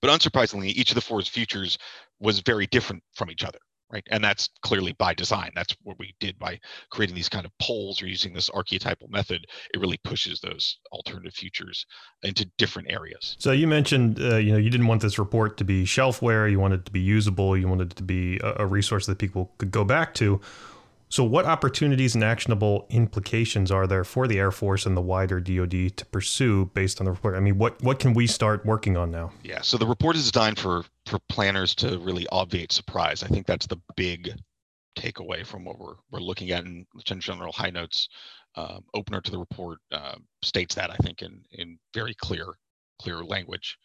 But 0.00 0.10
unsurprisingly 0.10 0.68
each 0.68 0.90
of 0.90 0.94
the 0.94 1.00
four 1.00 1.22
futures 1.22 1.78
was 2.20 2.40
very 2.40 2.66
different 2.66 3.02
from 3.14 3.30
each 3.30 3.44
other 3.44 3.58
right? 3.94 4.06
And 4.10 4.22
that's 4.22 4.50
clearly 4.62 4.92
by 4.92 5.14
design. 5.14 5.52
That's 5.54 5.74
what 5.82 5.98
we 5.98 6.14
did 6.18 6.38
by 6.38 6.58
creating 6.90 7.14
these 7.14 7.28
kind 7.28 7.46
of 7.46 7.52
poles 7.60 8.02
or 8.02 8.06
using 8.06 8.32
this 8.32 8.50
archetypal 8.50 9.08
method. 9.08 9.46
It 9.72 9.80
really 9.80 9.98
pushes 10.02 10.40
those 10.40 10.78
alternative 10.92 11.32
futures 11.32 11.86
into 12.22 12.50
different 12.58 12.90
areas. 12.90 13.36
So 13.38 13.52
you 13.52 13.68
mentioned 13.68 14.20
uh, 14.20 14.36
you 14.36 14.52
know 14.52 14.58
you 14.58 14.68
didn't 14.68 14.88
want 14.88 15.02
this 15.02 15.18
report 15.18 15.56
to 15.58 15.64
be 15.64 15.84
shelfware. 15.84 16.50
You 16.50 16.58
wanted 16.58 16.80
it 16.80 16.86
to 16.86 16.92
be 16.92 17.00
usable. 17.00 17.56
You 17.56 17.68
wanted 17.68 17.92
it 17.92 17.96
to 17.96 18.02
be 18.02 18.38
a, 18.38 18.62
a 18.64 18.66
resource 18.66 19.06
that 19.06 19.18
people 19.18 19.52
could 19.58 19.70
go 19.70 19.84
back 19.84 20.14
to 20.14 20.40
so, 21.08 21.22
what 21.22 21.44
opportunities 21.44 22.14
and 22.14 22.24
actionable 22.24 22.86
implications 22.90 23.70
are 23.70 23.86
there 23.86 24.04
for 24.04 24.26
the 24.26 24.38
Air 24.38 24.50
Force 24.50 24.86
and 24.86 24.96
the 24.96 25.00
wider 25.00 25.40
DoD 25.40 25.96
to 25.96 26.06
pursue 26.06 26.66
based 26.74 27.00
on 27.00 27.04
the 27.04 27.12
report? 27.12 27.36
I 27.36 27.40
mean, 27.40 27.58
what 27.58 27.80
what 27.82 27.98
can 27.98 28.14
we 28.14 28.26
start 28.26 28.64
working 28.66 28.96
on 28.96 29.10
now? 29.10 29.30
Yeah, 29.42 29.60
so 29.60 29.76
the 29.76 29.86
report 29.86 30.16
is 30.16 30.30
designed 30.30 30.58
for 30.58 30.84
for 31.06 31.18
planners 31.28 31.74
to 31.76 31.98
really 31.98 32.26
obviate 32.32 32.72
surprise. 32.72 33.22
I 33.22 33.28
think 33.28 33.46
that's 33.46 33.66
the 33.66 33.80
big 33.96 34.34
takeaway 34.96 35.46
from 35.46 35.64
what 35.64 35.78
we're 35.78 35.94
we're 36.10 36.20
looking 36.20 36.50
at. 36.50 36.64
And 36.64 36.86
Lieutenant 36.94 37.22
General 37.22 37.52
Hinote's 37.52 38.08
um, 38.56 38.84
opener 38.94 39.20
to 39.20 39.30
the 39.30 39.38
report 39.38 39.78
uh, 39.92 40.16
states 40.42 40.74
that 40.74 40.90
I 40.90 40.96
think 40.96 41.22
in 41.22 41.44
in 41.52 41.78
very 41.92 42.14
clear 42.14 42.46
clear 43.00 43.22
language. 43.24 43.78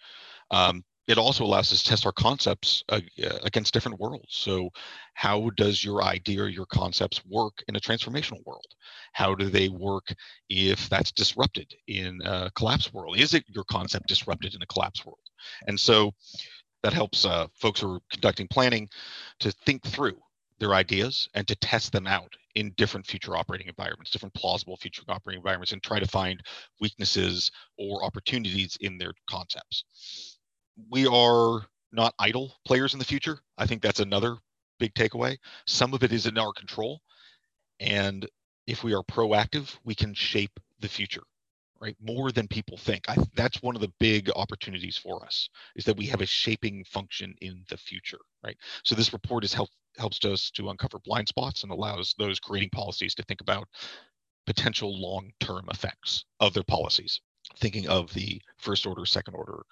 Um, 0.51 0.84
it 1.09 1.17
also 1.17 1.43
allows 1.43 1.73
us 1.73 1.81
to 1.81 1.89
test 1.89 2.05
our 2.05 2.11
concepts 2.11 2.83
uh, 2.89 3.01
against 3.43 3.73
different 3.73 3.99
worlds. 3.99 4.27
So, 4.29 4.69
how 5.15 5.49
does 5.57 5.83
your 5.83 6.03
idea 6.03 6.43
or 6.43 6.47
your 6.47 6.67
concepts 6.67 7.25
work 7.25 7.63
in 7.67 7.75
a 7.75 7.79
transformational 7.79 8.45
world? 8.45 8.67
How 9.13 9.33
do 9.33 9.49
they 9.49 9.69
work 9.69 10.13
if 10.49 10.87
that's 10.87 11.11
disrupted 11.11 11.73
in 11.87 12.21
a 12.23 12.51
collapse 12.53 12.93
world? 12.93 13.17
Is 13.17 13.33
it 13.33 13.43
your 13.47 13.63
concept 13.63 14.07
disrupted 14.07 14.53
in 14.53 14.61
a 14.61 14.67
collapse 14.67 15.03
world? 15.03 15.17
And 15.65 15.79
so, 15.79 16.11
that 16.83 16.93
helps 16.93 17.25
uh, 17.25 17.47
folks 17.55 17.81
who 17.81 17.95
are 17.95 18.01
conducting 18.11 18.47
planning 18.47 18.87
to 19.39 19.51
think 19.51 19.83
through 19.83 20.17
their 20.59 20.75
ideas 20.75 21.27
and 21.33 21.47
to 21.47 21.55
test 21.55 21.91
them 21.91 22.05
out 22.05 22.31
in 22.53 22.71
different 22.77 23.07
future 23.07 23.35
operating 23.35 23.67
environments, 23.67 24.11
different 24.11 24.35
plausible 24.35 24.77
future 24.77 25.01
operating 25.09 25.39
environments, 25.39 25.71
and 25.71 25.81
try 25.81 25.99
to 25.99 26.07
find 26.07 26.43
weaknesses 26.79 27.49
or 27.79 28.03
opportunities 28.03 28.77
in 28.81 28.99
their 28.99 29.13
concepts 29.27 29.85
we 30.89 31.07
are 31.07 31.65
not 31.91 32.13
idle 32.19 32.53
players 32.65 32.93
in 32.93 32.99
the 32.99 33.05
future. 33.05 33.39
I 33.57 33.65
think 33.65 33.81
that's 33.81 33.99
another 33.99 34.37
big 34.79 34.93
takeaway. 34.93 35.37
Some 35.65 35.93
of 35.93 36.03
it 36.03 36.11
is 36.11 36.25
in 36.25 36.37
our 36.37 36.53
control. 36.53 37.01
And 37.79 38.27
if 38.67 38.83
we 38.83 38.93
are 38.93 39.03
proactive, 39.03 39.75
we 39.83 39.95
can 39.95 40.13
shape 40.13 40.59
the 40.79 40.87
future, 40.87 41.23
right? 41.81 41.95
More 42.01 42.31
than 42.31 42.47
people 42.47 42.77
think. 42.77 43.09
I, 43.09 43.17
that's 43.35 43.61
one 43.61 43.75
of 43.75 43.81
the 43.81 43.91
big 43.99 44.29
opportunities 44.35 44.97
for 44.97 45.25
us 45.25 45.49
is 45.75 45.85
that 45.85 45.97
we 45.97 46.05
have 46.07 46.21
a 46.21 46.25
shaping 46.25 46.83
function 46.83 47.35
in 47.41 47.63
the 47.69 47.77
future, 47.77 48.19
right? 48.43 48.57
So 48.83 48.95
this 48.95 49.13
report 49.13 49.43
is 49.43 49.53
help, 49.53 49.69
helps 49.97 50.23
us 50.25 50.51
to 50.51 50.69
uncover 50.69 50.99
blind 51.03 51.27
spots 51.27 51.63
and 51.63 51.71
allows 51.71 52.13
those 52.17 52.39
creating 52.39 52.69
policies 52.69 53.15
to 53.15 53.23
think 53.23 53.41
about 53.41 53.67
potential 54.45 54.99
long-term 55.01 55.65
effects 55.71 56.25
of 56.39 56.53
their 56.53 56.63
policies, 56.63 57.21
thinking 57.57 57.87
of 57.87 58.13
the 58.13 58.41
first 58.57 58.85
order, 58.85 59.05
second 59.05 59.35
order 59.35 59.63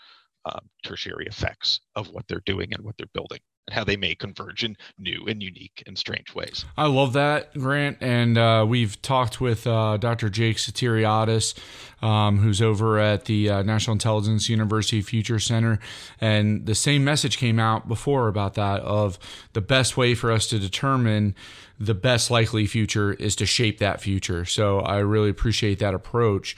um, 0.48 0.70
tertiary 0.84 1.26
effects 1.28 1.80
of 1.96 2.10
what 2.10 2.28
they're 2.28 2.44
doing 2.46 2.74
and 2.74 2.84
what 2.84 2.96
they're 2.98 3.08
building 3.14 3.40
and 3.68 3.76
how 3.76 3.84
they 3.84 3.98
may 3.98 4.16
converge 4.16 4.64
in 4.64 4.78
new 4.98 5.26
and 5.28 5.44
unique 5.44 5.84
and 5.86 5.98
strange 5.98 6.34
ways. 6.34 6.64
I 6.78 6.88
love 6.88 7.14
that, 7.14 7.54
Grant. 7.54 7.98
And 8.00 8.38
uh, 8.38 8.66
we've 8.68 9.02
talked 9.02 9.42
with 9.42 9.68
uh, 9.68 9.98
Dr. 9.98 10.30
Jake 10.30 10.58
Sotiriadis, 10.58 11.54
um, 12.02 12.40
who's 12.40 12.62
over 12.62 12.98
at 12.98 13.26
the 13.26 13.50
uh, 13.50 13.64
National 13.64 13.94
Intelligence 13.94 14.48
University 14.48 15.02
Future 15.02 15.40
Center. 15.40 15.80
And 16.22 16.66
the 16.66 16.76
same 16.76 17.04
message 17.04 17.38
came 17.38 17.60
out 17.60 17.88
before 17.88 18.28
about 18.28 18.54
that 18.54 18.82
of 18.82 19.20
the 19.54 19.62
best 19.62 19.98
way 19.98 20.16
for 20.16 20.32
us 20.32 20.48
to 20.48 20.60
determine 20.60 21.36
the 21.80 21.94
best 21.94 22.32
likely 22.32 22.66
future 22.66 23.14
is 23.14 23.36
to 23.36 23.46
shape 23.46 23.80
that 23.80 24.02
future. 24.02 24.46
So 24.46 24.80
I 24.80 24.98
really 25.00 25.30
appreciate 25.30 25.80
that 25.80 25.94
approach. 25.94 26.56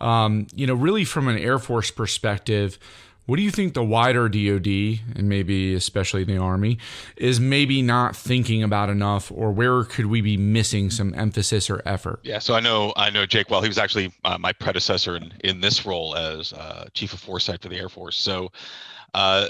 Um, 0.00 0.46
you 0.54 0.66
know, 0.66 0.74
really 0.74 1.04
from 1.04 1.28
an 1.28 1.36
Air 1.36 1.58
Force 1.58 1.90
perspective, 1.90 2.78
what 3.26 3.36
do 3.36 3.42
you 3.42 3.50
think 3.50 3.74
the 3.74 3.84
wider 3.84 4.28
DoD, 4.28 4.66
and 5.16 5.28
maybe 5.28 5.74
especially 5.74 6.24
the 6.24 6.36
Army, 6.36 6.78
is 7.16 7.38
maybe 7.38 7.82
not 7.82 8.16
thinking 8.16 8.62
about 8.62 8.90
enough, 8.90 9.30
or 9.30 9.52
where 9.52 9.84
could 9.84 10.06
we 10.06 10.20
be 10.20 10.36
missing 10.36 10.90
some 10.90 11.14
emphasis 11.14 11.70
or 11.70 11.82
effort? 11.84 12.20
Yeah, 12.22 12.38
so 12.38 12.54
I 12.54 12.60
know 12.60 12.92
I 12.96 13.10
know 13.10 13.26
Jake 13.26 13.50
well. 13.50 13.62
He 13.62 13.68
was 13.68 13.78
actually 13.78 14.12
uh, 14.24 14.38
my 14.38 14.52
predecessor 14.52 15.16
in, 15.16 15.32
in 15.44 15.60
this 15.60 15.86
role 15.86 16.16
as 16.16 16.52
uh, 16.52 16.88
Chief 16.94 17.12
of 17.12 17.20
Foresight 17.20 17.62
for 17.62 17.68
the 17.68 17.76
Air 17.76 17.88
Force. 17.88 18.18
So, 18.18 18.50
uh, 19.14 19.48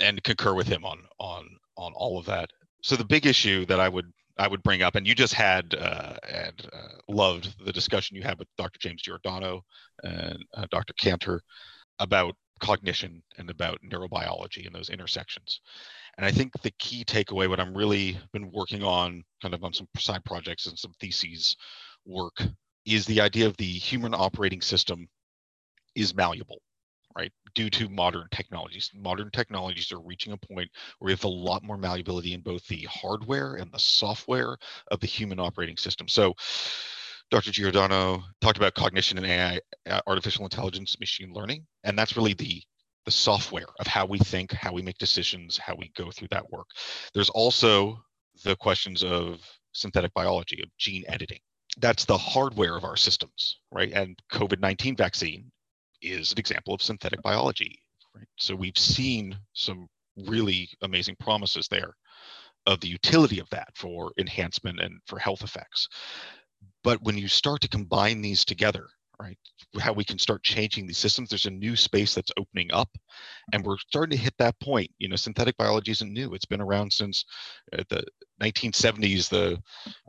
and 0.00 0.22
concur 0.22 0.54
with 0.54 0.68
him 0.68 0.84
on 0.84 1.00
on 1.18 1.48
on 1.76 1.92
all 1.94 2.18
of 2.18 2.26
that. 2.26 2.50
So 2.82 2.96
the 2.96 3.04
big 3.04 3.26
issue 3.26 3.66
that 3.66 3.80
I 3.80 3.88
would 3.88 4.12
I 4.38 4.48
would 4.48 4.62
bring 4.62 4.82
up, 4.82 4.96
and 4.96 5.06
you 5.06 5.14
just 5.14 5.34
had 5.34 5.74
uh, 5.74 6.16
and 6.28 6.68
uh, 6.72 6.98
loved 7.08 7.54
the 7.64 7.72
discussion 7.72 8.16
you 8.16 8.22
had 8.22 8.38
with 8.38 8.48
Dr. 8.58 8.78
James 8.78 9.02
Giordano 9.02 9.64
and 10.02 10.38
uh, 10.54 10.66
Dr. 10.70 10.92
Cantor 10.94 11.42
about 11.98 12.36
cognition 12.60 13.22
and 13.38 13.50
about 13.50 13.78
neurobiology 13.82 14.66
and 14.66 14.74
those 14.74 14.90
intersections. 14.90 15.60
And 16.16 16.24
I 16.24 16.30
think 16.30 16.52
the 16.62 16.72
key 16.78 17.04
takeaway, 17.04 17.48
what 17.48 17.60
I'm 17.60 17.76
really 17.76 18.18
been 18.32 18.50
working 18.50 18.82
on, 18.82 19.22
kind 19.42 19.54
of 19.54 19.62
on 19.64 19.72
some 19.72 19.88
side 19.98 20.24
projects 20.24 20.66
and 20.66 20.78
some 20.78 20.92
theses 21.00 21.56
work, 22.06 22.42
is 22.86 23.04
the 23.04 23.20
idea 23.20 23.46
of 23.46 23.56
the 23.56 23.64
human 23.64 24.14
operating 24.14 24.62
system 24.62 25.08
is 25.94 26.14
malleable, 26.14 26.60
right? 27.16 27.32
Due 27.54 27.68
to 27.70 27.88
modern 27.88 28.26
technologies. 28.30 28.90
Modern 28.94 29.30
technologies 29.30 29.92
are 29.92 30.00
reaching 30.00 30.32
a 30.32 30.36
point 30.36 30.70
where 30.98 31.06
we 31.06 31.12
have 31.12 31.24
a 31.24 31.28
lot 31.28 31.64
more 31.64 31.76
malleability 31.76 32.32
in 32.32 32.40
both 32.40 32.66
the 32.66 32.86
hardware 32.88 33.56
and 33.56 33.70
the 33.72 33.78
software 33.78 34.56
of 34.90 35.00
the 35.00 35.06
human 35.06 35.40
operating 35.40 35.76
system. 35.76 36.08
So 36.08 36.34
Dr. 37.30 37.50
Giordano 37.50 38.22
talked 38.40 38.56
about 38.58 38.74
cognition 38.74 39.18
and 39.18 39.26
AI, 39.26 39.60
uh, 39.88 40.00
artificial 40.06 40.44
intelligence, 40.44 40.98
machine 41.00 41.32
learning, 41.32 41.66
and 41.84 41.98
that's 41.98 42.16
really 42.16 42.34
the 42.34 42.62
the 43.04 43.10
software 43.12 43.66
of 43.78 43.86
how 43.86 44.04
we 44.04 44.18
think, 44.18 44.52
how 44.52 44.72
we 44.72 44.82
make 44.82 44.98
decisions, 44.98 45.56
how 45.56 45.76
we 45.78 45.92
go 45.96 46.10
through 46.10 46.28
that 46.32 46.50
work. 46.50 46.66
There's 47.14 47.30
also 47.30 48.00
the 48.44 48.56
questions 48.56 49.04
of 49.04 49.40
synthetic 49.72 50.12
biology, 50.14 50.60
of 50.62 50.68
gene 50.78 51.04
editing. 51.08 51.38
that's 51.78 52.04
the 52.04 52.18
hardware 52.18 52.76
of 52.76 52.84
our 52.84 52.96
systems, 52.96 53.60
right? 53.72 53.92
And 53.92 54.18
COVID 54.32 54.60
19 54.60 54.96
vaccine 54.96 55.50
is 56.02 56.32
an 56.32 56.38
example 56.38 56.74
of 56.74 56.82
synthetic 56.82 57.22
biology, 57.22 57.78
right? 58.14 58.26
So 58.38 58.54
we've 58.56 58.78
seen 58.78 59.38
some 59.52 59.86
really 60.16 60.68
amazing 60.82 61.16
promises 61.20 61.68
there 61.68 61.94
of 62.66 62.80
the 62.80 62.88
utility 62.88 63.38
of 63.40 63.48
that 63.50 63.68
for 63.74 64.12
enhancement 64.18 64.80
and 64.80 65.00
for 65.06 65.18
health 65.18 65.42
effects. 65.42 65.88
But 66.82 67.02
when 67.02 67.18
you 67.18 67.28
start 67.28 67.60
to 67.62 67.68
combine 67.68 68.20
these 68.20 68.44
together, 68.44 68.86
right, 69.20 69.38
how 69.78 69.92
we 69.92 70.04
can 70.04 70.18
start 70.18 70.42
changing 70.42 70.86
these 70.86 70.98
systems, 70.98 71.30
there's 71.30 71.46
a 71.46 71.50
new 71.50 71.76
space 71.76 72.14
that's 72.14 72.32
opening 72.36 72.72
up, 72.72 72.90
and 73.52 73.64
we're 73.64 73.78
starting 73.78 74.16
to 74.16 74.22
hit 74.22 74.34
that 74.38 74.58
point. 74.60 74.90
You 74.98 75.08
know, 75.08 75.16
synthetic 75.16 75.56
biology 75.56 75.92
isn't 75.92 76.12
new; 76.12 76.34
it's 76.34 76.44
been 76.44 76.60
around 76.60 76.92
since 76.92 77.24
uh, 77.72 77.82
the 77.88 78.04
1970s. 78.40 79.28
The 79.28 79.60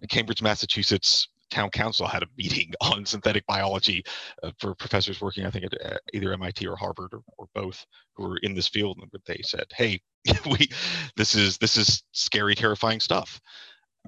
Cambridge, 0.10 0.42
Massachusetts 0.42 1.28
town 1.50 1.70
council 1.70 2.08
had 2.08 2.24
a 2.24 2.28
meeting 2.38 2.74
on 2.82 3.06
synthetic 3.06 3.46
biology 3.46 4.04
uh, 4.44 4.52
for 4.60 4.76
professors 4.76 5.22
working, 5.22 5.46
I 5.46 5.52
think, 5.52 5.66
at 5.66 5.94
uh, 5.94 5.98
either 6.14 6.34
MIT 6.34 6.68
or 6.68 6.76
Harvard 6.76 7.14
or, 7.14 7.22
or, 7.38 7.48
both, 7.54 7.86
who 8.16 8.28
were 8.28 8.38
in 8.38 8.54
this 8.54 8.68
field. 8.68 9.00
And 9.02 9.12
they 9.26 9.42
said, 9.44 9.66
"Hey, 9.76 10.02
we 10.46 10.70
this 11.16 11.36
is 11.36 11.58
this 11.58 11.78
is 11.78 12.04
scary, 12.12 12.56
terrifying 12.56 13.00
stuff," 13.00 13.40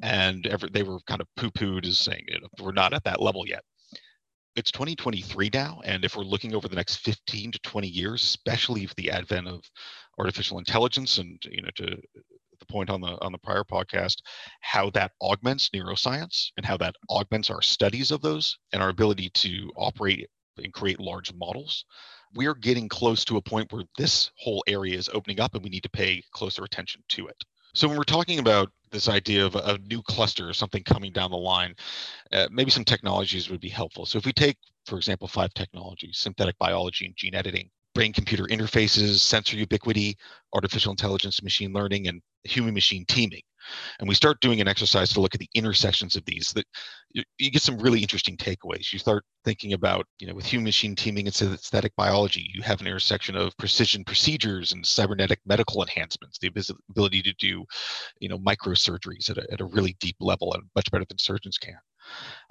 and 0.01 0.47
every, 0.47 0.69
they 0.71 0.83
were 0.83 0.99
kind 1.07 1.21
of 1.21 1.27
poo-pooed 1.35 1.85
as 1.85 1.97
saying, 1.97 2.25
you 2.27 2.39
know, 2.39 2.47
"We're 2.61 2.71
not 2.71 2.93
at 2.93 3.03
that 3.05 3.21
level 3.21 3.47
yet." 3.47 3.63
It's 4.55 4.71
2023 4.71 5.49
now, 5.53 5.79
and 5.85 6.03
if 6.03 6.15
we're 6.15 6.23
looking 6.23 6.55
over 6.55 6.67
the 6.67 6.75
next 6.75 6.97
15 6.97 7.51
to 7.51 7.59
20 7.59 7.87
years, 7.87 8.23
especially 8.23 8.81
with 8.85 8.95
the 8.95 9.11
advent 9.11 9.47
of 9.47 9.63
artificial 10.19 10.59
intelligence 10.59 11.17
and 11.17 11.41
you 11.49 11.61
know 11.61 11.69
to 11.75 11.85
the 12.59 12.65
point 12.65 12.89
on 12.89 12.99
the 12.99 13.17
on 13.21 13.31
the 13.31 13.37
prior 13.37 13.63
podcast 13.63 14.17
how 14.59 14.89
that 14.89 15.11
augments 15.21 15.69
neuroscience 15.73 16.49
and 16.57 16.65
how 16.65 16.75
that 16.75 16.95
augments 17.09 17.49
our 17.49 17.61
studies 17.61 18.11
of 18.11 18.21
those 18.21 18.57
and 18.73 18.83
our 18.83 18.89
ability 18.89 19.29
to 19.33 19.71
operate 19.77 20.27
and 20.57 20.73
create 20.73 20.99
large 20.99 21.33
models 21.33 21.85
we 22.35 22.45
are 22.45 22.53
getting 22.53 22.89
close 22.89 23.23
to 23.23 23.37
a 23.37 23.41
point 23.41 23.71
where 23.71 23.83
this 23.97 24.29
whole 24.37 24.63
area 24.67 24.97
is 24.97 25.09
opening 25.13 25.39
up 25.39 25.55
and 25.55 25.63
we 25.63 25.69
need 25.69 25.83
to 25.83 25.89
pay 25.89 26.21
closer 26.33 26.65
attention 26.65 27.01
to 27.07 27.27
it 27.27 27.43
so 27.79 27.87
when 27.87 27.95
we're 27.97 28.03
talking 28.03 28.39
about 28.39 28.69
this 28.91 29.07
idea 29.07 29.45
of 29.45 29.55
a, 29.55 29.79
new 29.89 30.01
cluster 30.01 30.49
or 30.49 30.53
something 30.53 30.83
coming 30.83 31.13
down 31.13 31.31
the 31.31 31.37
line 31.37 31.73
uh, 32.33 32.47
maybe 32.51 32.69
some 32.69 32.83
technologies 32.83 33.49
would 33.49 33.61
be 33.61 33.69
helpful. 33.69 34.05
So 34.05 34.17
if 34.17 34.25
we 34.25 34.33
take 34.33 34.57
for 34.85 34.97
example 34.97 35.27
five 35.29 35.53
technologies 35.53 36.17
synthetic 36.17 36.57
biology 36.57 37.05
and 37.05 37.15
gene 37.15 37.35
editing 37.35 37.69
brain 37.99 38.13
computer 38.13 38.45
interfaces, 38.45 39.19
sensor 39.19 39.57
ubiquity, 39.57 40.15
artificial 40.53 40.89
intelligence, 40.89 41.43
machine 41.43 41.73
learning, 41.73 42.07
and 42.07 42.21
human 42.45 42.73
machine 42.73 43.03
teaming. 43.09 43.41
And 43.99 44.07
we 44.07 44.15
start 44.15 44.39
doing 44.39 44.61
an 44.61 44.69
exercise 44.69 45.11
to 45.11 45.19
look 45.19 45.35
at 45.35 45.41
the 45.41 45.49
intersections 45.53 46.15
of 46.15 46.23
these 46.23 46.53
that 46.53 46.65
you, 47.11 47.51
get 47.51 47.61
some 47.61 47.77
really 47.77 48.01
interesting 48.01 48.37
takeaways. 48.37 48.93
You 48.93 48.99
start 48.99 49.25
thinking 49.43 49.73
about, 49.73 50.05
you 50.17 50.27
know, 50.27 50.33
with 50.33 50.45
human 50.45 50.63
machine 50.63 50.95
teaming 50.95 51.25
and 51.25 51.35
synthetic 51.35 51.93
biology, 51.97 52.49
you 52.53 52.61
have 52.61 52.79
an 52.79 52.87
intersection 52.87 53.35
of 53.35 53.57
precision 53.57 54.05
procedures 54.05 54.71
and 54.71 54.85
cybernetic 54.85 55.39
medical 55.45 55.81
enhancements, 55.81 56.39
the 56.39 56.51
ability 56.89 57.21
to 57.23 57.33
do, 57.33 57.65
you 58.21 58.29
know, 58.29 58.39
microsurgeries 58.39 59.29
at 59.29 59.39
a, 59.39 59.51
at 59.51 59.59
a 59.59 59.65
really 59.65 59.97
deep 59.99 60.15
level 60.21 60.53
and 60.53 60.63
much 60.73 60.89
better 60.89 61.05
than 61.09 61.17
surgeons 61.17 61.57
can. 61.57 61.77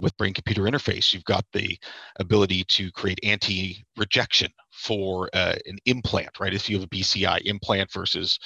With 0.03 0.17
brain 0.19 0.35
computer 0.35 0.63
interface, 0.65 1.15
you've 1.15 1.25
got 1.25 1.45
the 1.55 1.79
ability 2.21 2.65
to 2.65 2.93
create 2.93 3.19
anti 3.23 3.85
rejection 3.97 4.53
for 4.79 5.29
uh, 5.33 5.57
an 5.67 5.79
implant, 5.87 6.41
right? 6.41 6.55
If 6.55 6.69
you 6.69 6.77
have 6.77 6.85
a 6.85 6.89
BCI 6.89 7.43
implant 7.45 7.93
versus 7.93 8.39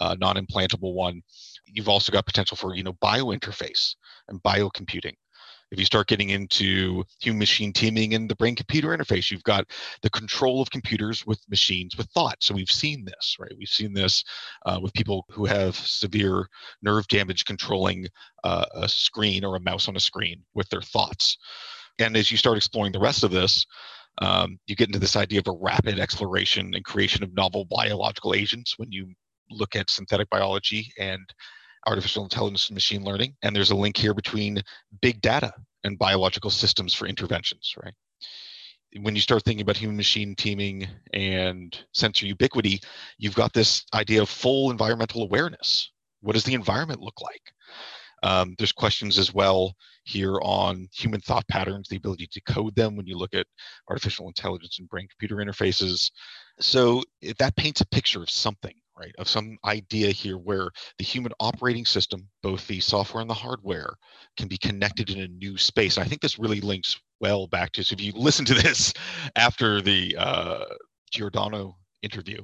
a 0.00 0.16
non 0.16 0.36
implantable 0.36 0.94
one, 0.94 1.22
you've 1.66 1.88
also 1.88 2.12
got 2.12 2.26
potential 2.26 2.56
for, 2.56 2.74
you 2.74 2.82
know, 2.82 2.94
biointerface 2.94 3.94
and 4.28 4.42
biocomputing 4.42 5.14
if 5.70 5.78
you 5.78 5.84
start 5.84 6.08
getting 6.08 6.30
into 6.30 7.04
human 7.20 7.38
machine 7.38 7.72
teaming 7.72 8.14
and 8.14 8.28
the 8.28 8.36
brain 8.36 8.54
computer 8.54 8.88
interface, 8.88 9.30
you've 9.30 9.42
got 9.42 9.66
the 10.02 10.10
control 10.10 10.62
of 10.62 10.70
computers 10.70 11.26
with 11.26 11.40
machines 11.48 11.96
with 11.96 12.08
thought. 12.10 12.36
So 12.40 12.54
we've 12.54 12.70
seen 12.70 13.04
this, 13.04 13.36
right? 13.38 13.52
We've 13.56 13.68
seen 13.68 13.92
this 13.92 14.24
uh, 14.64 14.78
with 14.80 14.94
people 14.94 15.26
who 15.30 15.44
have 15.44 15.76
severe 15.76 16.48
nerve 16.82 17.06
damage 17.08 17.44
controlling 17.44 18.06
uh, 18.44 18.64
a 18.74 18.88
screen 18.88 19.44
or 19.44 19.56
a 19.56 19.60
mouse 19.60 19.88
on 19.88 19.96
a 19.96 20.00
screen 20.00 20.42
with 20.54 20.68
their 20.70 20.82
thoughts. 20.82 21.36
And 21.98 22.16
as 22.16 22.30
you 22.30 22.36
start 22.36 22.56
exploring 22.56 22.92
the 22.92 23.00
rest 23.00 23.24
of 23.24 23.30
this, 23.30 23.66
um, 24.20 24.58
you 24.66 24.76
get 24.76 24.88
into 24.88 24.98
this 24.98 25.16
idea 25.16 25.40
of 25.40 25.46
a 25.48 25.58
rapid 25.60 25.98
exploration 25.98 26.74
and 26.74 26.84
creation 26.84 27.22
of 27.22 27.34
novel 27.34 27.64
biological 27.64 28.34
agents 28.34 28.78
when 28.78 28.90
you 28.90 29.12
look 29.50 29.76
at 29.76 29.90
synthetic 29.90 30.28
biology 30.30 30.92
and 30.98 31.32
artificial 31.86 32.24
intelligence 32.24 32.68
and 32.68 32.76
machine 32.76 33.04
learning. 33.04 33.34
And 33.42 33.54
there's 33.54 33.70
a 33.70 33.76
link 33.76 33.96
here 33.96 34.14
between 34.14 34.62
big 35.00 35.20
data 35.20 35.52
and 35.84 35.98
biological 35.98 36.50
systems 36.50 36.92
for 36.92 37.06
interventions, 37.06 37.74
right? 37.82 37.94
When 39.00 39.14
you 39.14 39.20
start 39.20 39.44
thinking 39.44 39.62
about 39.62 39.76
human 39.76 39.96
machine 39.96 40.34
teaming 40.34 40.88
and 41.12 41.78
sensor 41.92 42.26
ubiquity, 42.26 42.80
you've 43.18 43.34
got 43.34 43.52
this 43.52 43.84
idea 43.94 44.22
of 44.22 44.28
full 44.28 44.70
environmental 44.70 45.22
awareness. 45.22 45.90
What 46.20 46.32
does 46.32 46.44
the 46.44 46.54
environment 46.54 47.00
look 47.00 47.20
like? 47.20 47.42
Um, 48.22 48.54
there's 48.58 48.72
questions 48.72 49.18
as 49.18 49.32
well 49.32 49.74
here 50.04 50.38
on 50.42 50.88
human 50.92 51.20
thought 51.20 51.46
patterns, 51.48 51.88
the 51.88 51.96
ability 51.96 52.28
to 52.32 52.40
code 52.42 52.74
them 52.74 52.96
when 52.96 53.06
you 53.06 53.16
look 53.16 53.34
at 53.34 53.46
artificial 53.88 54.26
intelligence 54.26 54.78
and 54.78 54.88
brain 54.88 55.06
computer 55.08 55.36
interfaces. 55.36 56.10
So 56.60 57.02
that 57.38 57.56
paints 57.56 57.80
a 57.80 57.86
picture 57.86 58.22
of 58.22 58.30
something 58.30 58.74
right, 58.98 59.14
of 59.18 59.28
some 59.28 59.56
idea 59.64 60.10
here 60.10 60.36
where 60.36 60.68
the 60.98 61.04
human 61.04 61.32
operating 61.40 61.84
system, 61.84 62.28
both 62.42 62.66
the 62.66 62.80
software 62.80 63.20
and 63.20 63.30
the 63.30 63.34
hardware, 63.34 63.94
can 64.36 64.48
be 64.48 64.58
connected 64.58 65.10
in 65.10 65.20
a 65.20 65.28
new 65.28 65.56
space. 65.56 65.96
And 65.96 66.04
I 66.04 66.08
think 66.08 66.20
this 66.20 66.38
really 66.38 66.60
links 66.60 67.00
well 67.20 67.46
back 67.46 67.72
to, 67.72 67.84
so 67.84 67.94
if 67.94 68.00
you 68.00 68.12
listen 68.12 68.44
to 68.46 68.54
this 68.54 68.92
after 69.36 69.80
the 69.80 70.16
uh, 70.18 70.64
Giordano 71.12 71.76
interview, 72.02 72.42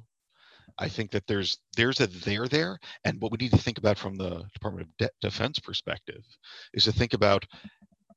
I 0.78 0.88
think 0.88 1.10
that 1.12 1.26
there's 1.26 1.58
there's 1.76 2.00
a 2.00 2.06
there 2.06 2.48
there, 2.48 2.78
and 3.04 3.20
what 3.20 3.30
we 3.32 3.38
need 3.40 3.52
to 3.52 3.58
think 3.58 3.78
about 3.78 3.98
from 3.98 4.16
the 4.16 4.42
Department 4.54 4.88
of 4.88 4.96
De- 4.98 5.10
Defense 5.20 5.58
perspective 5.58 6.24
is 6.72 6.84
to 6.84 6.92
think 6.92 7.14
about 7.14 7.44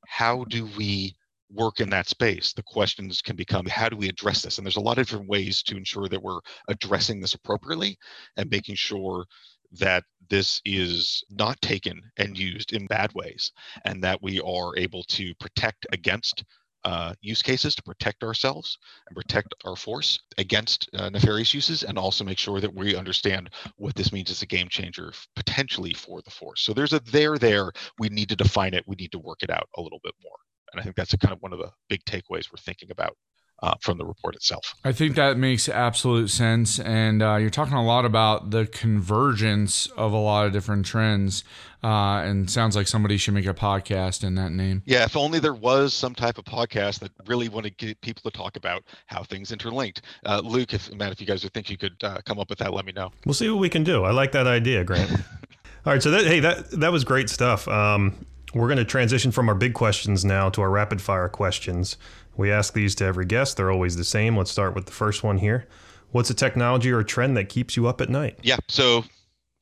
how 0.06 0.44
do 0.44 0.68
we 0.76 1.14
work 1.50 1.80
in 1.80 1.90
that 1.90 2.08
space, 2.08 2.52
the 2.52 2.62
questions 2.62 3.22
can 3.22 3.36
become 3.36 3.66
how 3.66 3.88
do 3.88 3.96
we 3.96 4.08
address 4.08 4.42
this? 4.42 4.58
And 4.58 4.66
there's 4.66 4.76
a 4.76 4.80
lot 4.80 4.98
of 4.98 5.06
different 5.06 5.28
ways 5.28 5.62
to 5.64 5.76
ensure 5.76 6.08
that 6.08 6.22
we're 6.22 6.40
addressing 6.68 7.20
this 7.20 7.34
appropriately 7.34 7.96
and 8.36 8.50
making 8.50 8.74
sure 8.74 9.24
that 9.72 10.04
this 10.30 10.60
is 10.64 11.22
not 11.30 11.60
taken 11.60 12.00
and 12.16 12.38
used 12.38 12.72
in 12.72 12.86
bad 12.86 13.12
ways 13.14 13.52
and 13.84 14.02
that 14.02 14.22
we 14.22 14.40
are 14.40 14.76
able 14.76 15.04
to 15.04 15.34
protect 15.36 15.86
against 15.92 16.44
uh, 16.84 17.12
use 17.20 17.42
cases 17.42 17.74
to 17.74 17.82
protect 17.82 18.22
ourselves 18.22 18.78
and 19.08 19.16
protect 19.16 19.54
our 19.64 19.76
force 19.76 20.18
against 20.38 20.88
uh, 20.94 21.08
nefarious 21.10 21.52
uses 21.52 21.82
and 21.82 21.98
also 21.98 22.24
make 22.24 22.38
sure 22.38 22.60
that 22.60 22.74
we 22.74 22.96
understand 22.96 23.50
what 23.76 23.94
this 23.94 24.12
means 24.12 24.30
as 24.30 24.42
a 24.42 24.46
game 24.46 24.68
changer 24.68 25.12
potentially 25.34 25.92
for 25.92 26.22
the 26.22 26.30
force. 26.30 26.62
So 26.62 26.72
there's 26.72 26.92
a 26.92 27.00
there 27.00 27.38
there. 27.38 27.72
We 27.98 28.08
need 28.08 28.28
to 28.30 28.36
define 28.36 28.74
it. 28.74 28.84
We 28.86 28.96
need 28.96 29.12
to 29.12 29.18
work 29.18 29.42
it 29.42 29.50
out 29.50 29.68
a 29.76 29.82
little 29.82 30.00
bit 30.02 30.14
more. 30.22 30.36
And 30.72 30.80
I 30.80 30.84
think 30.84 30.96
that's 30.96 31.14
a 31.14 31.18
kind 31.18 31.32
of 31.32 31.40
one 31.40 31.52
of 31.52 31.58
the 31.58 31.70
big 31.88 32.04
takeaways 32.04 32.50
we're 32.52 32.58
thinking 32.58 32.90
about 32.90 33.16
uh, 33.62 33.74
from 33.80 33.98
the 33.98 34.04
report 34.04 34.36
itself. 34.36 34.74
I 34.84 34.92
think 34.92 35.16
that 35.16 35.36
makes 35.36 35.68
absolute 35.68 36.28
sense. 36.28 36.78
And 36.78 37.22
uh, 37.22 37.36
you're 37.36 37.50
talking 37.50 37.74
a 37.74 37.84
lot 37.84 38.04
about 38.04 38.50
the 38.50 38.66
convergence 38.66 39.86
of 39.88 40.12
a 40.12 40.18
lot 40.18 40.46
of 40.46 40.52
different 40.52 40.86
trends. 40.86 41.44
Uh, 41.82 42.22
and 42.22 42.50
sounds 42.50 42.74
like 42.74 42.88
somebody 42.88 43.16
should 43.16 43.34
make 43.34 43.46
a 43.46 43.54
podcast 43.54 44.24
in 44.24 44.34
that 44.34 44.50
name. 44.50 44.82
Yeah, 44.84 45.04
if 45.04 45.16
only 45.16 45.38
there 45.38 45.54
was 45.54 45.94
some 45.94 46.12
type 46.12 46.36
of 46.36 46.44
podcast 46.44 46.98
that 47.00 47.12
really 47.26 47.48
want 47.48 47.66
to 47.66 47.70
get 47.70 48.00
people 48.00 48.28
to 48.28 48.36
talk 48.36 48.56
about 48.56 48.82
how 49.06 49.22
things 49.22 49.52
interlinked. 49.52 50.02
Uh, 50.26 50.42
Luke, 50.44 50.74
if 50.74 50.92
Matt, 50.92 51.12
if 51.12 51.20
you 51.20 51.26
guys 51.26 51.44
would 51.44 51.54
think 51.54 51.70
you 51.70 51.76
could 51.76 51.94
uh, 52.02 52.18
come 52.24 52.40
up 52.40 52.50
with 52.50 52.58
that, 52.58 52.72
let 52.72 52.84
me 52.84 52.90
know. 52.90 53.12
We'll 53.24 53.34
see 53.34 53.48
what 53.48 53.60
we 53.60 53.68
can 53.68 53.84
do. 53.84 54.02
I 54.02 54.10
like 54.10 54.32
that 54.32 54.48
idea, 54.48 54.82
Grant. 54.82 55.08
All 55.86 55.92
right, 55.92 56.02
so 56.02 56.10
that 56.10 56.26
hey, 56.26 56.40
that 56.40 56.68
that 56.72 56.90
was 56.90 57.04
great 57.04 57.30
stuff. 57.30 57.68
Um, 57.68 58.26
we're 58.54 58.66
going 58.66 58.78
to 58.78 58.84
transition 58.84 59.30
from 59.30 59.48
our 59.48 59.54
big 59.54 59.74
questions 59.74 60.24
now 60.24 60.48
to 60.50 60.62
our 60.62 60.70
rapid 60.70 61.00
fire 61.00 61.28
questions. 61.28 61.96
We 62.38 62.52
ask 62.52 62.72
these 62.72 62.94
to 62.94 63.04
every 63.04 63.26
guest. 63.26 63.56
They're 63.56 63.70
always 63.70 63.96
the 63.96 64.04
same. 64.04 64.36
Let's 64.36 64.50
start 64.50 64.74
with 64.74 64.86
the 64.86 64.92
first 64.92 65.22
one 65.22 65.38
here. 65.38 65.66
What's 66.12 66.30
a 66.30 66.34
technology 66.34 66.90
or 66.90 67.00
a 67.00 67.04
trend 67.04 67.36
that 67.36 67.48
keeps 67.50 67.76
you 67.76 67.88
up 67.88 68.00
at 68.00 68.08
night? 68.08 68.38
Yeah. 68.42 68.56
So 68.68 69.04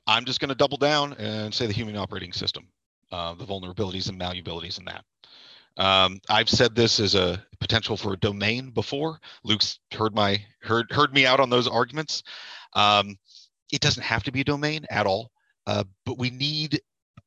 I'm 0.06 0.26
just 0.26 0.40
going 0.40 0.50
to 0.50 0.54
double 0.54 0.76
down 0.76 1.14
and 1.14 1.52
say 1.52 1.66
the 1.66 1.72
human 1.72 1.96
operating 1.96 2.32
system, 2.32 2.68
uh, 3.10 3.34
the 3.34 3.46
vulnerabilities 3.46 4.10
and 4.10 4.18
malleabilities 4.18 4.78
in 4.78 4.84
that. 4.84 5.04
Um, 5.78 6.20
I've 6.28 6.50
said 6.50 6.74
this 6.74 7.00
as 7.00 7.14
a 7.14 7.42
potential 7.60 7.96
for 7.96 8.12
a 8.12 8.18
domain 8.18 8.70
before. 8.70 9.18
Luke's 9.42 9.78
heard 9.92 10.14
my 10.14 10.44
heard 10.60 10.90
heard 10.92 11.12
me 11.12 11.26
out 11.26 11.40
on 11.40 11.50
those 11.50 11.66
arguments. 11.66 12.22
Um, 12.74 13.16
it 13.72 13.80
doesn't 13.80 14.02
have 14.02 14.22
to 14.24 14.32
be 14.32 14.42
a 14.42 14.44
domain 14.44 14.84
at 14.90 15.06
all, 15.06 15.30
uh, 15.66 15.84
but 16.04 16.18
we 16.18 16.30
need 16.30 16.80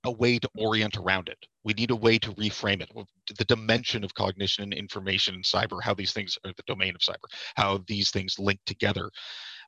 a 0.03 0.11
way 0.11 0.39
to 0.39 0.49
orient 0.57 0.95
around 0.97 1.27
it. 1.27 1.37
We 1.69 1.75
need 1.75 1.91
a 1.91 1.95
way 1.95 2.17
to 2.17 2.31
reframe 2.31 2.81
it. 2.81 2.89
The 3.37 3.45
dimension 3.45 4.03
of 4.03 4.15
cognition 4.15 4.63
and 4.63 4.73
information 4.73 5.35
in 5.35 5.43
cyber, 5.43 5.79
how 5.83 5.93
these 5.93 6.11
things 6.11 6.35
are 6.43 6.51
the 6.57 6.63
domain 6.65 6.95
of 6.95 7.01
cyber, 7.01 7.27
how 7.55 7.83
these 7.85 8.09
things 8.09 8.39
link 8.39 8.59
together. 8.65 9.11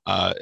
Uh, 0.08 0.34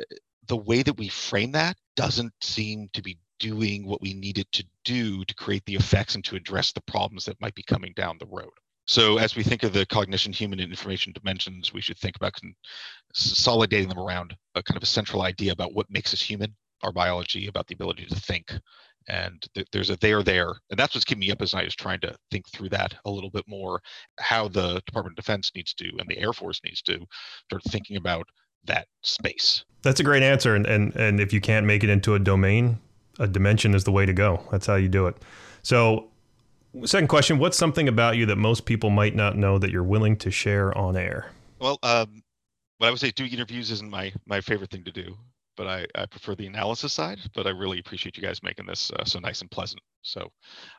the 0.47 0.55
way 0.55 0.83
that 0.83 0.97
we 0.97 1.09
frame 1.09 1.51
that 1.51 1.75
doesn't 1.97 2.31
seem 2.39 2.87
to 2.93 3.01
be 3.01 3.19
doing 3.41 3.85
what 3.85 4.01
we 4.01 4.13
need 4.13 4.37
it 4.37 4.49
to 4.53 4.63
do 4.85 5.25
to 5.25 5.35
create 5.35 5.65
the 5.65 5.75
effects 5.75 6.15
and 6.15 6.23
to 6.23 6.37
address 6.37 6.71
the 6.71 6.81
problems 6.93 7.25
that 7.25 7.41
might 7.41 7.55
be 7.55 7.63
coming 7.63 7.91
down 7.93 8.17
the 8.19 8.25
road. 8.27 8.53
So 8.87 9.17
as 9.17 9.35
we 9.35 9.43
think 9.43 9.63
of 9.63 9.73
the 9.73 9.85
cognition, 9.85 10.31
human, 10.31 10.61
and 10.61 10.71
information 10.71 11.11
dimensions, 11.11 11.73
we 11.73 11.81
should 11.81 11.97
think 11.97 12.15
about 12.15 12.39
consolidating 13.13 13.89
them 13.89 13.99
around 13.99 14.33
a 14.55 14.63
kind 14.63 14.77
of 14.77 14.83
a 14.83 14.85
central 14.97 15.23
idea 15.23 15.51
about 15.51 15.73
what 15.73 15.89
makes 15.89 16.13
us 16.13 16.21
human, 16.21 16.55
our 16.83 16.93
biology, 16.93 17.47
about 17.47 17.67
the 17.67 17.75
ability 17.75 18.05
to 18.05 18.15
think. 18.15 18.57
And 19.07 19.43
th- 19.55 19.67
there's 19.71 19.89
a 19.89 19.97
there 19.97 20.21
there. 20.23 20.53
And 20.69 20.77
that's 20.77 20.93
what's 20.93 21.05
keeping 21.05 21.21
me 21.21 21.31
up 21.31 21.41
as 21.41 21.53
night 21.53 21.67
is 21.67 21.75
trying 21.75 21.99
to 22.01 22.15
think 22.31 22.47
through 22.49 22.69
that 22.69 22.93
a 23.05 23.09
little 23.09 23.29
bit 23.29 23.45
more, 23.47 23.81
how 24.19 24.47
the 24.47 24.81
Department 24.85 25.17
of 25.17 25.23
Defense 25.23 25.51
needs 25.55 25.73
to 25.75 25.89
and 25.99 26.07
the 26.07 26.17
Air 26.17 26.33
Force 26.33 26.61
needs 26.63 26.81
to 26.83 26.99
start 27.45 27.63
thinking 27.69 27.97
about 27.97 28.27
that 28.65 28.87
space. 29.01 29.63
That's 29.81 29.99
a 29.99 30.03
great 30.03 30.23
answer. 30.23 30.55
And, 30.55 30.65
and, 30.65 30.95
and 30.95 31.19
if 31.19 31.33
you 31.33 31.41
can't 31.41 31.65
make 31.65 31.83
it 31.83 31.89
into 31.89 32.13
a 32.13 32.19
domain, 32.19 32.79
a 33.17 33.27
dimension 33.27 33.73
is 33.73 33.83
the 33.83 33.91
way 33.91 34.05
to 34.05 34.13
go. 34.13 34.43
That's 34.51 34.67
how 34.67 34.75
you 34.75 34.89
do 34.89 35.07
it. 35.07 35.17
So 35.63 36.09
Second 36.85 37.07
question: 37.07 37.39
What's 37.39 37.57
something 37.57 37.87
about 37.87 38.17
you 38.17 38.27
that 38.27 38.37
most 38.37 38.65
people 38.65 38.91
might 38.91 39.15
not 39.15 39.35
know 39.35 39.57
that 39.57 39.71
you're 39.71 39.83
willing 39.83 40.15
to 40.17 40.29
share 40.29 40.75
on 40.77 40.95
air? 40.95 41.31
Well, 41.59 41.79
um, 41.81 42.21
what 42.77 42.87
I 42.87 42.89
would 42.91 42.99
say, 42.99 43.11
doing 43.11 43.31
interviews 43.31 43.71
isn't 43.71 43.89
my 43.89 44.13
my 44.27 44.39
favorite 44.39 44.69
thing 44.69 44.83
to 44.83 44.91
do, 44.91 45.17
but 45.59 45.67
I, 45.67 45.85
I 45.93 46.05
prefer 46.05 46.35
the 46.35 46.47
analysis 46.47 46.93
side. 46.93 47.19
But 47.35 47.45
I 47.45 47.49
really 47.49 47.79
appreciate 47.79 48.15
you 48.15 48.23
guys 48.23 48.41
making 48.41 48.65
this 48.65 48.91
uh, 48.91 49.03
so 49.03 49.19
nice 49.19 49.41
and 49.41 49.51
pleasant. 49.51 49.81
So, 50.03 50.31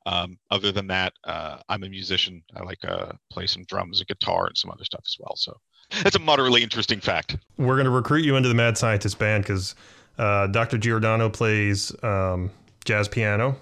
um, 0.07 0.39
other 0.51 0.73
than 0.73 0.87
that, 0.87 1.13
uh, 1.25 1.59
I'm 1.69 1.85
a 1.85 1.89
musician. 1.89 2.43
I 2.57 2.63
like 2.63 2.83
uh, 2.89 3.13
play 3.31 3.47
some 3.47 3.63
drums 3.65 4.01
and 4.01 4.09
guitar 4.09 4.47
and 4.47 4.57
some 4.57 4.71
other 4.71 4.85
stuff 4.85 5.03
as 5.07 5.17
well. 5.21 5.37
So, 5.37 5.55
that's 6.03 6.17
a 6.17 6.21
moderately 6.21 6.63
interesting 6.63 6.99
fact. 6.99 7.37
We're 7.59 7.75
going 7.75 7.85
to 7.85 7.91
recruit 7.91 8.25
you 8.25 8.37
into 8.37 8.49
the 8.49 8.55
Mad 8.55 8.79
Scientist 8.79 9.19
band 9.19 9.45
because 9.45 9.75
uh, 10.17 10.47
Dr. 10.47 10.79
Giordano 10.79 11.29
plays 11.29 11.93
um, 12.03 12.51
jazz 12.87 13.07
piano 13.07 13.57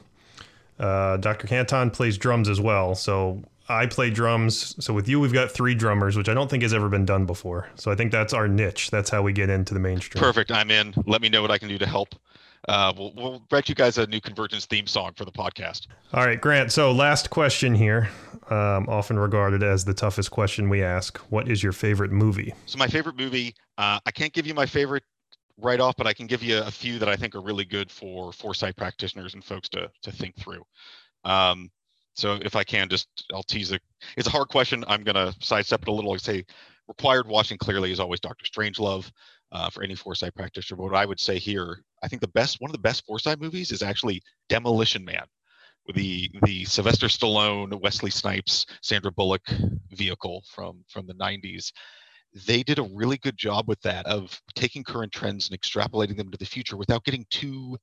uh, 0.78 1.16
Dr. 1.16 1.46
Canton 1.46 1.90
plays 1.90 2.18
drums 2.18 2.48
as 2.48 2.60
well. 2.60 2.94
So 2.94 3.42
I 3.68 3.86
play 3.86 4.10
drums. 4.10 4.82
So 4.84 4.94
with 4.94 5.08
you, 5.08 5.20
we've 5.20 5.32
got 5.32 5.50
three 5.50 5.74
drummers, 5.74 6.16
which 6.16 6.28
I 6.28 6.34
don't 6.34 6.50
think 6.50 6.62
has 6.62 6.72
ever 6.72 6.88
been 6.88 7.04
done 7.04 7.26
before. 7.26 7.68
So 7.74 7.90
I 7.90 7.94
think 7.94 8.12
that's 8.12 8.32
our 8.32 8.48
niche. 8.48 8.90
That's 8.90 9.10
how 9.10 9.22
we 9.22 9.32
get 9.32 9.50
into 9.50 9.74
the 9.74 9.80
mainstream. 9.80 10.22
Perfect. 10.22 10.50
I'm 10.50 10.70
in. 10.70 10.94
Let 11.06 11.20
me 11.20 11.28
know 11.28 11.42
what 11.42 11.50
I 11.50 11.58
can 11.58 11.68
do 11.68 11.78
to 11.78 11.86
help. 11.86 12.14
Uh, 12.66 12.92
we'll, 12.96 13.12
we'll 13.14 13.42
write 13.50 13.68
you 13.68 13.74
guys 13.74 13.98
a 13.98 14.06
new 14.06 14.20
convergence 14.20 14.66
theme 14.66 14.86
song 14.86 15.12
for 15.16 15.24
the 15.24 15.32
podcast. 15.32 15.86
All 16.12 16.24
right, 16.24 16.40
Grant. 16.40 16.72
So 16.72 16.92
last 16.92 17.30
question 17.30 17.74
here, 17.74 18.08
um, 18.50 18.86
often 18.88 19.18
regarded 19.18 19.62
as 19.62 19.84
the 19.84 19.94
toughest 19.94 20.30
question 20.30 20.68
we 20.68 20.82
ask. 20.82 21.18
What 21.30 21.48
is 21.48 21.62
your 21.62 21.72
favorite 21.72 22.10
movie? 22.10 22.54
So 22.66 22.78
my 22.78 22.88
favorite 22.88 23.16
movie. 23.16 23.54
Uh, 23.76 24.00
I 24.04 24.10
can't 24.10 24.32
give 24.32 24.46
you 24.46 24.54
my 24.54 24.66
favorite 24.66 25.04
right 25.56 25.80
off, 25.80 25.96
but 25.96 26.06
I 26.06 26.12
can 26.12 26.26
give 26.26 26.42
you 26.42 26.58
a 26.58 26.70
few 26.70 26.98
that 26.98 27.08
I 27.08 27.16
think 27.16 27.34
are 27.34 27.42
really 27.42 27.64
good 27.64 27.90
for 27.90 28.32
foresight 28.32 28.76
practitioners 28.76 29.34
and 29.34 29.44
folks 29.44 29.68
to 29.70 29.90
to 30.02 30.12
think 30.12 30.36
through. 30.36 30.64
Um, 31.24 31.70
so 32.18 32.38
if 32.42 32.56
I 32.56 32.64
can, 32.64 32.88
just 32.88 33.08
I'll 33.32 33.44
tease 33.44 33.70
it. 33.70 33.80
It's 34.16 34.26
a 34.26 34.30
hard 34.30 34.48
question. 34.48 34.84
I'm 34.88 35.04
gonna 35.04 35.32
sidestep 35.40 35.82
it 35.82 35.88
a 35.88 35.92
little 35.92 36.12
and 36.12 36.20
say 36.20 36.44
required 36.88 37.28
watching 37.28 37.58
clearly 37.58 37.92
is 37.92 38.00
always 38.00 38.18
Doctor 38.18 38.44
Strangelove 38.44 39.08
uh, 39.52 39.70
for 39.70 39.84
any 39.84 39.94
foresight 39.94 40.34
practitioner. 40.34 40.78
But 40.78 40.90
what 40.90 40.94
I 40.96 41.06
would 41.06 41.20
say 41.20 41.38
here, 41.38 41.84
I 42.02 42.08
think 42.08 42.20
the 42.20 42.28
best 42.28 42.60
one 42.60 42.70
of 42.70 42.72
the 42.72 42.78
best 42.78 43.06
foresight 43.06 43.40
movies 43.40 43.70
is 43.70 43.82
actually 43.82 44.20
Demolition 44.48 45.04
Man, 45.04 45.26
with 45.86 45.94
the 45.94 46.28
the 46.42 46.64
Sylvester 46.64 47.06
Stallone, 47.06 47.80
Wesley 47.80 48.10
Snipes, 48.10 48.66
Sandra 48.82 49.12
Bullock 49.12 49.46
vehicle 49.90 50.42
from 50.52 50.84
from 50.88 51.06
the 51.06 51.14
90s 51.14 51.70
they 52.46 52.62
did 52.62 52.78
a 52.78 52.82
really 52.92 53.16
good 53.16 53.38
job 53.38 53.66
with 53.66 53.80
that 53.80 54.04
of 54.04 54.38
taking 54.54 54.84
current 54.84 55.10
trends 55.10 55.48
and 55.48 55.58
extrapolating 55.58 56.16
them 56.16 56.30
to 56.30 56.36
the 56.36 56.44
future 56.44 56.76
without 56.76 57.02
getting 57.02 57.24
too 57.30 57.78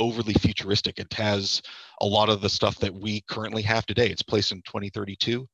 overly 0.00 0.34
futuristic. 0.34 0.98
It 0.98 1.12
has 1.14 1.62
a 2.00 2.06
lot 2.06 2.28
of 2.28 2.40
the 2.40 2.48
stuff 2.48 2.78
that 2.78 2.94
we 2.94 3.22
currently 3.22 3.62
have 3.62 3.86
today. 3.86 4.08
It's 4.08 4.22
placed 4.22 4.52
in 4.52 4.62
2032, 4.62 5.46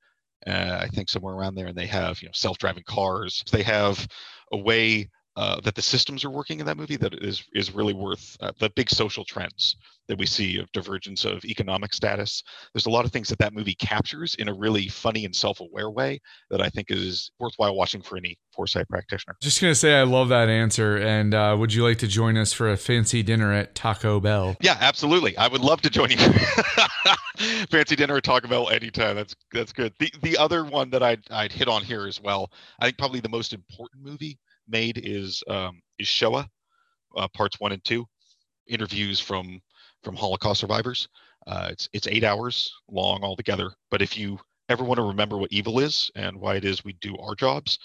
uh, 0.46 0.78
I 0.80 0.88
think 0.88 1.08
somewhere 1.08 1.34
around 1.34 1.54
there, 1.54 1.68
and 1.68 1.76
they 1.76 1.86
have 1.86 2.20
you 2.22 2.28
know 2.28 2.32
self-driving 2.34 2.84
cars. 2.86 3.44
They 3.50 3.62
have 3.62 4.06
a 4.52 4.58
way 4.58 5.08
uh, 5.36 5.60
that 5.60 5.74
the 5.74 5.82
systems 5.82 6.24
are 6.24 6.30
working 6.30 6.60
in 6.60 6.66
that 6.66 6.76
movie 6.76 6.96
that 6.96 7.14
is 7.14 7.44
is 7.54 7.74
really 7.74 7.94
worth 7.94 8.36
uh, 8.40 8.52
the 8.58 8.70
big 8.70 8.90
social 8.90 9.24
trends 9.24 9.76
that 10.08 10.18
we 10.18 10.26
see 10.26 10.58
of 10.58 10.70
divergence 10.72 11.24
of 11.24 11.44
economic 11.44 11.94
status. 11.94 12.42
There's 12.74 12.86
a 12.86 12.90
lot 12.90 13.04
of 13.04 13.12
things 13.12 13.28
that 13.28 13.38
that 13.38 13.54
movie 13.54 13.74
captures 13.74 14.34
in 14.34 14.48
a 14.48 14.52
really 14.52 14.88
funny 14.88 15.24
and 15.24 15.34
self-aware 15.34 15.90
way 15.90 16.20
that 16.50 16.60
I 16.60 16.68
think 16.68 16.90
is 16.90 17.30
worthwhile 17.38 17.74
watching 17.74 18.02
for 18.02 18.16
any 18.18 18.36
foresight 18.52 18.88
practitioner. 18.88 19.36
Just 19.40 19.60
gonna 19.60 19.74
say 19.74 19.94
I 19.94 20.02
love 20.02 20.28
that 20.28 20.48
answer. 20.48 20.96
And 20.96 21.34
uh, 21.34 21.56
would 21.58 21.72
you 21.72 21.84
like 21.84 21.98
to 21.98 22.08
join 22.08 22.36
us 22.36 22.52
for 22.52 22.70
a 22.70 22.76
fancy 22.76 23.22
dinner 23.22 23.52
at 23.52 23.74
Taco 23.74 24.20
Bell? 24.20 24.56
Yeah, 24.60 24.76
absolutely. 24.80 25.36
I 25.38 25.48
would 25.48 25.62
love 25.62 25.80
to 25.82 25.90
join 25.90 26.10
you. 26.10 26.18
fancy 27.70 27.96
dinner 27.96 28.16
at 28.16 28.24
Taco 28.24 28.48
Bell 28.48 28.68
anytime. 28.68 29.16
That's 29.16 29.34
that's 29.52 29.72
good. 29.72 29.94
The 29.98 30.12
the 30.22 30.36
other 30.36 30.64
one 30.64 30.90
that 30.90 31.02
I'd 31.02 31.22
I'd 31.30 31.52
hit 31.52 31.68
on 31.68 31.82
here 31.82 32.06
as 32.06 32.20
well. 32.20 32.52
I 32.80 32.86
think 32.86 32.98
probably 32.98 33.20
the 33.20 33.28
most 33.28 33.52
important 33.52 34.04
movie 34.04 34.38
made 34.68 35.00
is 35.02 35.42
um, 35.48 35.80
is 35.98 36.08
Shoah, 36.08 36.48
uh, 37.16 37.28
parts 37.28 37.60
one 37.60 37.72
and 37.72 37.84
two, 37.84 38.06
interviews 38.68 39.20
from 39.20 39.60
from 40.02 40.16
Holocaust 40.16 40.60
survivors. 40.60 41.08
Uh, 41.46 41.68
it's 41.70 41.88
it's 41.92 42.06
eight 42.08 42.24
hours 42.24 42.72
long 42.88 43.22
altogether. 43.22 43.72
But 43.90 44.02
if 44.02 44.16
you 44.16 44.38
ever 44.68 44.84
want 44.84 44.98
to 44.98 45.04
remember 45.06 45.38
what 45.38 45.52
evil 45.52 45.80
is 45.80 46.10
and 46.14 46.36
why 46.40 46.56
it 46.56 46.64
is 46.64 46.84
we 46.84 46.94
do 46.94 47.16
our 47.18 47.34
jobs, 47.34 47.78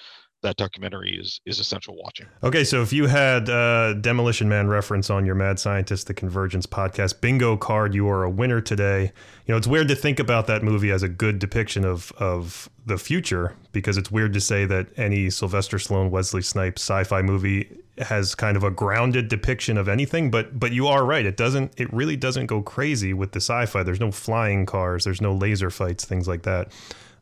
that 0.43 0.55
documentary 0.57 1.17
is 1.17 1.41
is 1.45 1.59
essential 1.59 1.95
watching. 1.95 2.27
Okay, 2.43 2.63
so 2.63 2.81
if 2.81 2.93
you 2.93 3.07
had 3.07 3.49
uh, 3.49 3.93
Demolition 3.93 4.47
Man 4.47 4.67
reference 4.67 5.09
on 5.09 5.25
your 5.25 5.35
Mad 5.35 5.59
Scientist: 5.59 6.07
The 6.07 6.13
Convergence 6.13 6.65
podcast 6.65 7.21
bingo 7.21 7.57
card, 7.57 7.93
you 7.93 8.07
are 8.07 8.23
a 8.23 8.29
winner 8.29 8.61
today. 8.61 9.11
You 9.45 9.53
know, 9.53 9.57
it's 9.57 9.67
weird 9.67 9.87
to 9.87 9.95
think 9.95 10.19
about 10.19 10.47
that 10.47 10.63
movie 10.63 10.91
as 10.91 11.03
a 11.03 11.09
good 11.09 11.39
depiction 11.39 11.85
of 11.85 12.11
of 12.17 12.69
the 12.85 12.97
future 12.97 13.55
because 13.71 13.97
it's 13.97 14.11
weird 14.11 14.33
to 14.33 14.41
say 14.41 14.65
that 14.65 14.87
any 14.97 15.29
Sylvester 15.29 15.77
Stallone, 15.77 16.09
Wesley 16.09 16.41
Snipes 16.41 16.81
sci-fi 16.81 17.21
movie 17.21 17.69
has 17.97 18.35
kind 18.35 18.55
of 18.55 18.63
a 18.63 18.69
grounded 18.69 19.27
depiction 19.27 19.77
of 19.77 19.89
anything. 19.89 20.29
But 20.29 20.59
but 20.59 20.71
you 20.71 20.87
are 20.87 21.03
right; 21.03 21.25
it 21.25 21.37
doesn't. 21.37 21.73
It 21.79 21.91
really 21.91 22.15
doesn't 22.15 22.45
go 22.45 22.61
crazy 22.61 23.13
with 23.13 23.31
the 23.31 23.41
sci-fi. 23.41 23.83
There's 23.83 23.99
no 23.99 24.11
flying 24.11 24.65
cars. 24.65 25.03
There's 25.03 25.21
no 25.21 25.33
laser 25.33 25.71
fights, 25.71 26.05
things 26.05 26.27
like 26.27 26.43
that. 26.43 26.71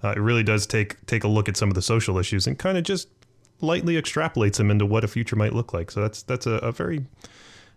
Uh, 0.05 0.13
it 0.15 0.19
really 0.19 0.43
does 0.43 0.67
take 0.67 1.03
take 1.07 1.23
a 1.23 1.27
look 1.27 1.49
at 1.49 1.57
some 1.57 1.69
of 1.69 1.73
the 1.73 1.81
social 1.81 2.19
issues 2.19 2.45
and 2.45 2.59
kind 2.59 2.77
of 2.77 2.83
just 2.83 3.07
lightly 3.59 3.95
extrapolates 3.95 4.57
them 4.57 4.69
into 4.69 4.85
what 4.85 5.03
a 5.03 5.07
future 5.07 5.35
might 5.35 5.53
look 5.53 5.73
like. 5.73 5.89
So 5.89 6.01
that's 6.01 6.21
that's 6.21 6.45
a, 6.45 6.51
a 6.57 6.71
very 6.71 7.05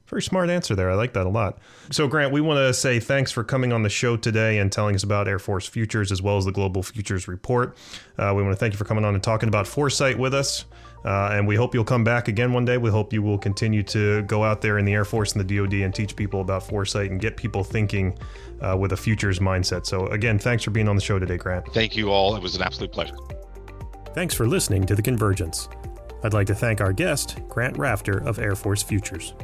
very 0.08 0.20
smart 0.20 0.50
answer 0.50 0.74
there. 0.74 0.90
I 0.90 0.94
like 0.94 1.14
that 1.14 1.26
a 1.26 1.30
lot. 1.30 1.58
So, 1.90 2.06
Grant, 2.06 2.32
we 2.32 2.42
want 2.42 2.58
to 2.58 2.74
say 2.74 3.00
thanks 3.00 3.30
for 3.32 3.44
coming 3.44 3.72
on 3.72 3.82
the 3.82 3.88
show 3.88 4.16
today 4.16 4.58
and 4.58 4.70
telling 4.70 4.94
us 4.94 5.02
about 5.02 5.26
Air 5.26 5.38
Force 5.38 5.66
Futures 5.66 6.12
as 6.12 6.20
well 6.20 6.36
as 6.36 6.44
the 6.44 6.52
Global 6.52 6.82
Futures 6.82 7.28
Report. 7.28 7.76
Uh, 8.18 8.32
we 8.36 8.42
want 8.42 8.52
to 8.52 8.58
thank 8.58 8.74
you 8.74 8.78
for 8.78 8.84
coming 8.84 9.04
on 9.04 9.14
and 9.14 9.22
talking 9.22 9.48
about 9.48 9.66
foresight 9.66 10.18
with 10.18 10.34
us. 10.34 10.66
Uh, 11.04 11.30
and 11.32 11.46
we 11.46 11.54
hope 11.54 11.74
you'll 11.74 11.84
come 11.84 12.04
back 12.04 12.28
again 12.28 12.52
one 12.52 12.64
day. 12.64 12.76
We 12.76 12.90
hope 12.90 13.12
you 13.12 13.22
will 13.22 13.38
continue 13.38 13.82
to 13.84 14.22
go 14.22 14.44
out 14.44 14.60
there 14.60 14.78
in 14.78 14.84
the 14.84 14.92
Air 14.92 15.04
Force 15.04 15.32
and 15.32 15.48
the 15.48 15.56
DoD 15.56 15.74
and 15.74 15.94
teach 15.94 16.16
people 16.16 16.40
about 16.40 16.62
foresight 16.64 17.10
and 17.10 17.20
get 17.20 17.36
people 17.36 17.62
thinking 17.62 18.18
uh, 18.60 18.76
with 18.76 18.92
a 18.92 18.96
futures 18.96 19.38
mindset. 19.38 19.86
So, 19.86 20.06
again, 20.08 20.38
thanks 20.38 20.64
for 20.64 20.70
being 20.70 20.88
on 20.88 20.96
the 20.96 21.02
show 21.02 21.18
today, 21.18 21.36
Grant. 21.36 21.66
Thank 21.72 21.96
you 21.96 22.10
all. 22.10 22.34
It 22.36 22.42
was 22.42 22.56
an 22.56 22.62
absolute 22.62 22.92
pleasure. 22.92 23.16
Thanks 24.14 24.34
for 24.34 24.48
listening 24.48 24.84
to 24.86 24.94
The 24.94 25.02
Convergence. 25.02 25.68
I'd 26.24 26.34
like 26.34 26.48
to 26.48 26.54
thank 26.54 26.80
our 26.80 26.92
guest, 26.92 27.38
Grant 27.48 27.78
Rafter 27.78 28.18
of 28.18 28.40
Air 28.40 28.56
Force 28.56 28.82
Futures. 28.82 29.34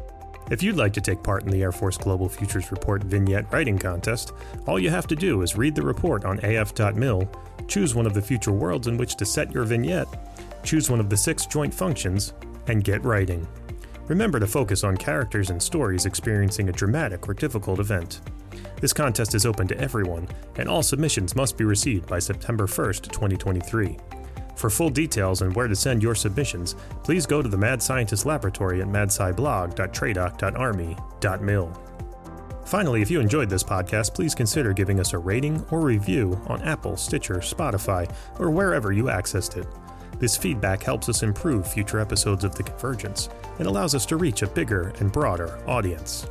If 0.50 0.62
you'd 0.62 0.76
like 0.76 0.92
to 0.94 1.00
take 1.00 1.22
part 1.22 1.44
in 1.44 1.50
the 1.50 1.62
Air 1.62 1.72
Force 1.72 1.96
Global 1.96 2.28
Futures 2.28 2.70
Report 2.70 3.02
vignette 3.02 3.50
writing 3.52 3.78
contest, 3.78 4.32
all 4.66 4.78
you 4.78 4.90
have 4.90 5.06
to 5.06 5.16
do 5.16 5.42
is 5.42 5.56
read 5.56 5.74
the 5.74 5.82
report 5.82 6.24
on 6.24 6.38
af.mil, 6.42 7.30
choose 7.66 7.94
one 7.94 8.04
of 8.04 8.12
the 8.12 8.20
future 8.20 8.52
worlds 8.52 8.86
in 8.86 8.98
which 8.98 9.16
to 9.16 9.24
set 9.24 9.54
your 9.54 9.64
vignette, 9.64 10.08
choose 10.64 10.90
one 10.90 11.00
of 11.00 11.10
the 11.10 11.16
six 11.16 11.46
joint 11.46 11.72
functions, 11.72 12.32
and 12.66 12.82
get 12.82 13.04
writing. 13.04 13.46
Remember 14.08 14.40
to 14.40 14.46
focus 14.46 14.84
on 14.84 14.96
characters 14.96 15.50
and 15.50 15.62
stories 15.62 16.06
experiencing 16.06 16.68
a 16.68 16.72
dramatic 16.72 17.28
or 17.28 17.34
difficult 17.34 17.80
event. 17.80 18.20
This 18.80 18.92
contest 18.92 19.34
is 19.34 19.46
open 19.46 19.66
to 19.68 19.78
everyone, 19.78 20.28
and 20.56 20.68
all 20.68 20.82
submissions 20.82 21.34
must 21.34 21.56
be 21.56 21.64
received 21.64 22.06
by 22.06 22.18
September 22.18 22.66
1st, 22.66 23.10
2023. 23.10 23.96
For 24.56 24.68
full 24.70 24.90
details 24.90 25.42
on 25.42 25.52
where 25.54 25.68
to 25.68 25.76
send 25.76 26.02
your 26.02 26.14
submissions, 26.14 26.76
please 27.02 27.26
go 27.26 27.42
to 27.42 27.48
the 27.48 27.56
Mad 27.56 27.82
Scientist 27.82 28.26
Laboratory 28.26 28.82
at 28.82 28.88
madsciblog.tradoc.army.mil. 28.88 31.80
Finally, 32.64 33.02
if 33.02 33.10
you 33.10 33.20
enjoyed 33.20 33.50
this 33.50 33.62
podcast, 33.62 34.14
please 34.14 34.34
consider 34.34 34.72
giving 34.72 34.98
us 35.00 35.12
a 35.12 35.18
rating 35.18 35.62
or 35.70 35.82
review 35.82 36.40
on 36.46 36.62
Apple, 36.62 36.96
Stitcher, 36.96 37.36
Spotify, 37.36 38.10
or 38.38 38.50
wherever 38.50 38.90
you 38.92 39.04
accessed 39.04 39.56
it. 39.56 39.66
This 40.18 40.36
feedback 40.36 40.82
helps 40.82 41.08
us 41.08 41.22
improve 41.22 41.66
future 41.66 41.98
episodes 41.98 42.44
of 42.44 42.54
The 42.54 42.62
Convergence 42.62 43.28
and 43.58 43.66
allows 43.66 43.94
us 43.94 44.06
to 44.06 44.16
reach 44.16 44.42
a 44.42 44.46
bigger 44.46 44.92
and 45.00 45.10
broader 45.10 45.58
audience. 45.66 46.26